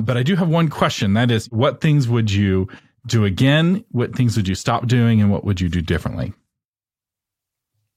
[0.00, 1.14] But I do have one question.
[1.14, 2.68] That is, what things would you
[3.06, 3.84] do again?
[3.90, 5.20] What things would you stop doing?
[5.20, 6.34] And what would you do differently?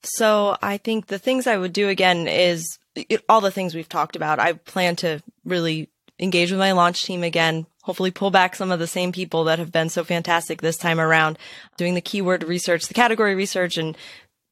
[0.03, 2.79] So I think the things I would do again is
[3.29, 4.39] all the things we've talked about.
[4.39, 5.89] I plan to really
[6.21, 9.59] engage with my launch team again, hopefully pull back some of the same people that
[9.59, 11.37] have been so fantastic this time around,
[11.77, 13.97] doing the keyword research, the category research and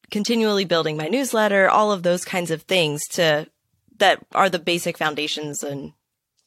[0.09, 3.47] continually building my newsletter, all of those kinds of things to
[3.99, 5.93] that are the basic foundations and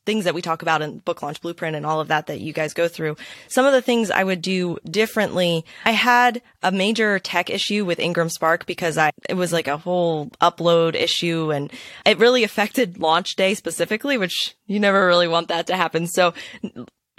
[0.04, 2.52] things that we talk about in book launch blueprint and all of that that you
[2.52, 3.16] guys go through.
[3.48, 5.64] Some of the things I would do differently.
[5.84, 9.76] I had a major tech issue with Ingram Spark because I, it was like a
[9.76, 11.72] whole upload issue and
[12.04, 16.06] it really affected launch day specifically, which you never really want that to happen.
[16.06, 16.34] So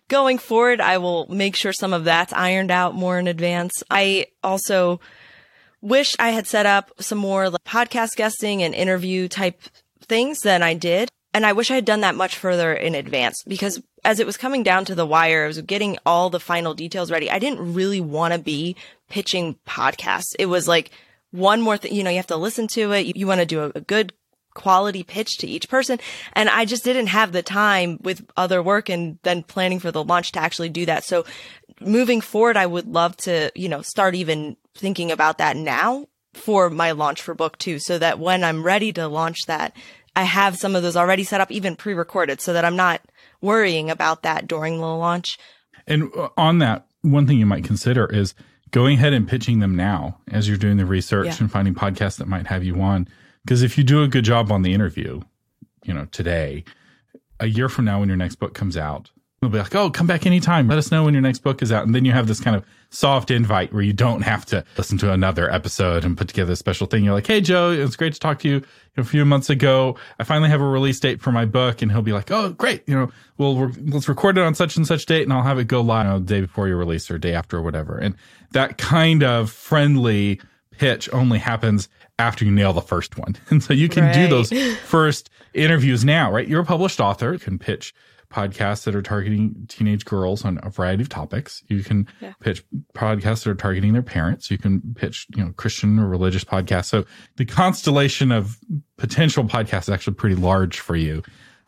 [0.09, 3.83] going forward, I will make sure some of that's ironed out more in advance.
[3.89, 4.99] I also
[5.81, 9.61] wish I had set up some more like podcast guesting and interview type
[10.01, 11.09] things than I did.
[11.33, 14.37] And I wish I had done that much further in advance because as it was
[14.37, 17.31] coming down to the wire, I was getting all the final details ready.
[17.31, 18.75] I didn't really want to be
[19.09, 20.35] pitching podcasts.
[20.37, 20.91] It was like
[21.31, 23.07] one more thing, you know, you have to listen to it.
[23.07, 24.13] You, you want to do a, a good
[24.53, 25.99] quality pitch to each person.
[26.33, 30.03] And I just didn't have the time with other work and then planning for the
[30.03, 31.03] launch to actually do that.
[31.03, 31.25] So
[31.81, 36.69] moving forward, I would love to, you know, start even thinking about that now for
[36.69, 39.75] my launch for book two so that when I'm ready to launch that,
[40.15, 43.01] I have some of those already set up, even pre-recorded, so that I'm not
[43.41, 45.37] worrying about that during the launch.
[45.87, 48.33] And uh, on that, one thing you might consider is
[48.71, 51.35] going ahead and pitching them now as you're doing the research yeah.
[51.39, 53.07] and finding podcasts that might have you on.
[53.43, 55.21] Because if you do a good job on the interview,
[55.83, 56.63] you know, today,
[57.39, 59.11] a year from now when your next book comes out,
[59.43, 60.67] They'll be like, oh, come back anytime.
[60.67, 61.85] Let us know when your next book is out.
[61.85, 64.97] And then you have this kind of soft invite where you don't have to listen
[64.99, 67.03] to another episode and put together a special thing.
[67.03, 68.61] You're like, hey, Joe, it's great to talk to you.
[68.95, 71.81] A few months ago, I finally have a release date for my book.
[71.81, 72.83] And he'll be like, oh, great.
[72.87, 75.67] You know, well, let's record it on such and such date and I'll have it
[75.67, 77.97] go live you know, the day before your release or day after or whatever.
[77.97, 78.15] And
[78.51, 80.39] that kind of friendly
[80.77, 81.89] pitch only happens
[82.19, 83.35] after you nail the first one.
[83.49, 84.13] And so you can right.
[84.13, 84.51] do those
[84.85, 86.47] first interviews now, right?
[86.47, 87.93] You're a published author, you can pitch
[88.33, 91.63] podcasts that are targeting teenage girls on a variety of topics.
[91.67, 92.33] You can yeah.
[92.39, 92.63] pitch
[92.95, 94.49] podcasts that are targeting their parents.
[94.49, 96.85] You can pitch, you know, Christian or religious podcasts.
[96.85, 97.05] So
[97.37, 98.57] the constellation of
[98.97, 101.21] potential podcasts is actually pretty large for you.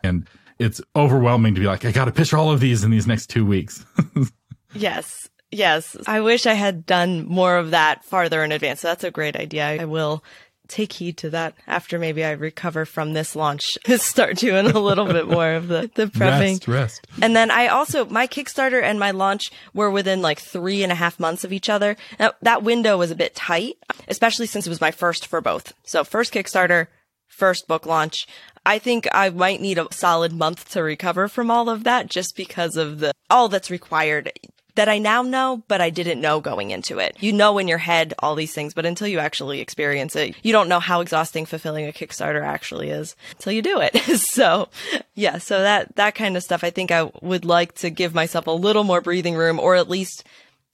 [0.04, 3.08] And it's overwhelming to be like, I got to pitch all of these in these
[3.08, 3.86] next two weeks.
[4.74, 5.30] yes.
[5.52, 5.96] Yes.
[6.08, 8.82] I wish I had done more of that farther in advance.
[8.82, 9.68] So that's a great idea.
[9.68, 10.24] I will
[10.68, 13.78] take heed to that after maybe I recover from this launch.
[13.98, 16.68] Start doing a little bit more of the, the prepping.
[16.68, 17.08] Rest, rest.
[17.22, 20.96] And then I also, my Kickstarter and my launch were within like three and a
[20.96, 21.96] half months of each other.
[22.20, 23.76] Now, that window was a bit tight,
[24.08, 25.74] especially since it was my first for both.
[25.84, 26.88] So first Kickstarter,
[27.28, 28.28] first book launch.
[28.66, 32.36] I think I might need a solid month to recover from all of that just
[32.36, 34.32] because of the all that's required
[34.76, 37.18] that I now know, but I didn't know going into it.
[37.20, 40.52] You know in your head all these things, but until you actually experience it, you
[40.52, 43.96] don't know how exhausting fulfilling a Kickstarter actually is until you do it.
[44.20, 44.70] so
[45.16, 48.48] yeah, so that, that kind of stuff, I think I would like to give myself
[48.48, 50.26] a little more breathing room or at least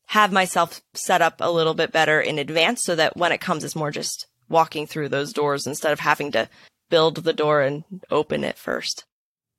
[0.07, 3.63] have myself set up a little bit better in advance so that when it comes,
[3.63, 6.49] it's more just walking through those doors instead of having to
[6.89, 9.05] build the door and open it first.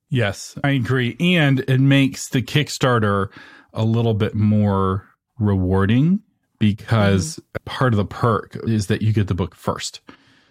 [0.09, 1.17] Yes, I agree.
[1.19, 3.29] And it makes the Kickstarter
[3.73, 5.07] a little bit more
[5.39, 6.21] rewarding
[6.59, 7.65] because mm.
[7.65, 10.01] part of the perk is that you get the book first.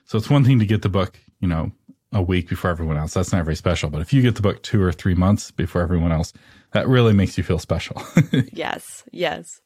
[0.04, 1.72] So it's one thing to get the book, you know,
[2.12, 3.14] a week before everyone else.
[3.14, 3.88] That's not very special.
[3.88, 6.32] But if you get the book two or three months before everyone else,
[6.72, 8.02] that really makes you feel special.
[8.52, 9.04] yes.
[9.12, 9.60] Yes.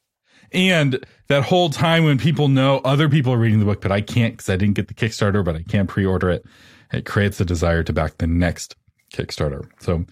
[0.52, 4.00] And that whole time when people know other people are reading the book, but I
[4.00, 6.44] can't because I didn't get the Kickstarter, but I can't pre order it,
[6.92, 8.76] it creates a desire to back the next
[9.12, 9.68] Kickstarter.
[9.80, 10.04] So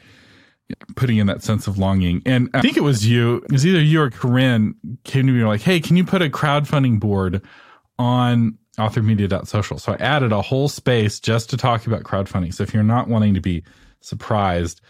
[0.97, 2.23] putting in that sense of longing.
[2.25, 5.45] And I think it was you, it was either you or Corinne came to me
[5.45, 7.43] like, Hey, can you put a crowdfunding board
[7.99, 9.79] on authormedia.social?
[9.79, 12.55] So I added a whole space just to talk about crowdfunding.
[12.55, 13.63] So if you're not wanting to be
[14.01, 14.81] surprised,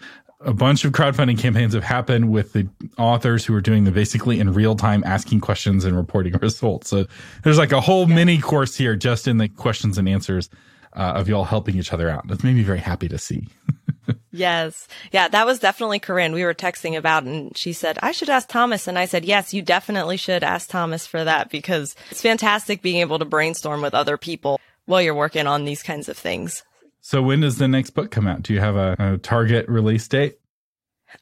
[0.41, 2.69] a bunch of crowdfunding campaigns have happened with the
[2.99, 6.89] authors who are doing the basically in real time asking questions and reporting results.
[6.89, 7.07] So
[7.43, 8.15] there's like a whole yeah.
[8.15, 10.51] mini course here just in the questions and answers
[10.95, 12.29] uh, of y'all helping each other out.
[12.29, 13.49] That's made me very happy to see.
[14.31, 14.89] yes.
[15.13, 16.33] Yeah, that was definitely Corinne.
[16.33, 18.87] We were texting about and she said, I should ask Thomas.
[18.89, 23.01] And I said, yes, you definitely should ask Thomas for that because it's fantastic being
[23.01, 26.63] able to brainstorm with other people while you're working on these kinds of things.
[27.01, 28.43] So when does the next book come out?
[28.43, 30.39] Do you have a, a target release date?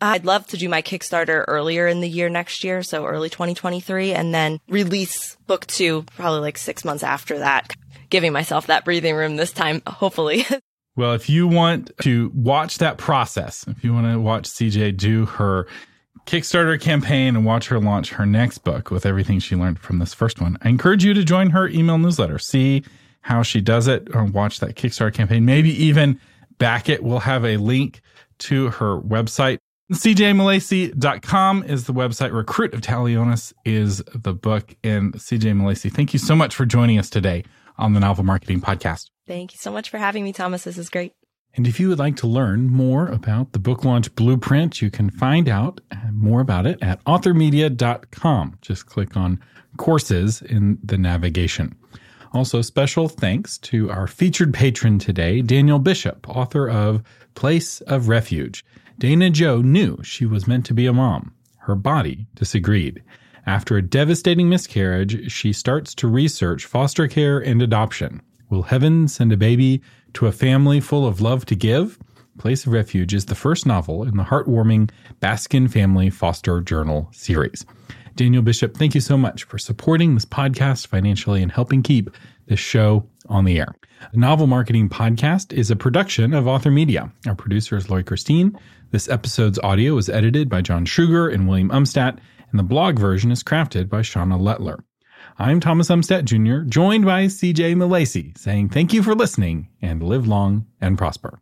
[0.01, 4.13] I'd love to do my Kickstarter earlier in the year next year, so early 2023,
[4.13, 7.75] and then release book two probably like six months after that,
[8.11, 10.47] giving myself that breathing room this time, hopefully.
[10.97, 15.25] well, if you want to watch that process, if you want to watch CJ do
[15.27, 15.67] her
[16.27, 20.13] Kickstarter campaign and watch her launch her next book with everything she learned from this
[20.13, 22.39] first one, I encourage you to join her email newsletter.
[22.39, 22.85] See
[23.23, 26.21] how she does it, or watch that Kickstarter campaign, maybe even
[26.59, 27.03] back it.
[27.03, 28.03] We'll have a link
[28.41, 29.59] to her website.
[29.93, 32.33] CJMilacy.com is the website.
[32.33, 34.75] Recruit of Talionis is the book.
[34.83, 37.45] And CJ Milacy, thank you so much for joining us today
[37.83, 39.11] on the Novel Marketing Podcast.
[39.27, 40.65] Thank you so much for having me, Thomas.
[40.65, 41.13] This is great.
[41.55, 45.11] And if you would like to learn more about the book launch blueprint, you can
[45.11, 45.81] find out
[46.13, 48.59] more about it at authormedia.com.
[48.63, 49.41] Just click on
[49.77, 51.75] courses in the navigation.
[52.33, 57.03] Also, special thanks to our featured patron today, Daniel Bishop, author of
[57.35, 58.65] Place of Refuge.
[58.99, 61.35] Dana Joe knew she was meant to be a mom.
[61.59, 63.03] Her body disagreed.
[63.47, 68.23] After a devastating miscarriage, she starts to research foster care and adoption.
[68.51, 69.83] Will heaven send a baby
[70.15, 71.99] to a family full of love to give?
[72.39, 74.91] Place of Refuge is the first novel in the heartwarming
[75.21, 77.67] Baskin Family Foster Journal series.
[78.15, 82.11] Daniel Bishop, thank you so much for supporting this podcast financially and helping keep
[82.47, 83.75] this show on the air.
[84.13, 87.11] The Novel Marketing Podcast is a production of Author Media.
[87.27, 88.59] Our producer is Lori Christine.
[88.91, 92.19] This episode's audio was edited by John Sugar and William Umstattd,
[92.53, 94.85] and the blog version is crafted by Shauna Lettler.
[95.39, 100.29] I'm Thomas Umstattd Jr., joined by CJ Milacy, saying thank you for listening and live
[100.29, 101.41] long and prosper.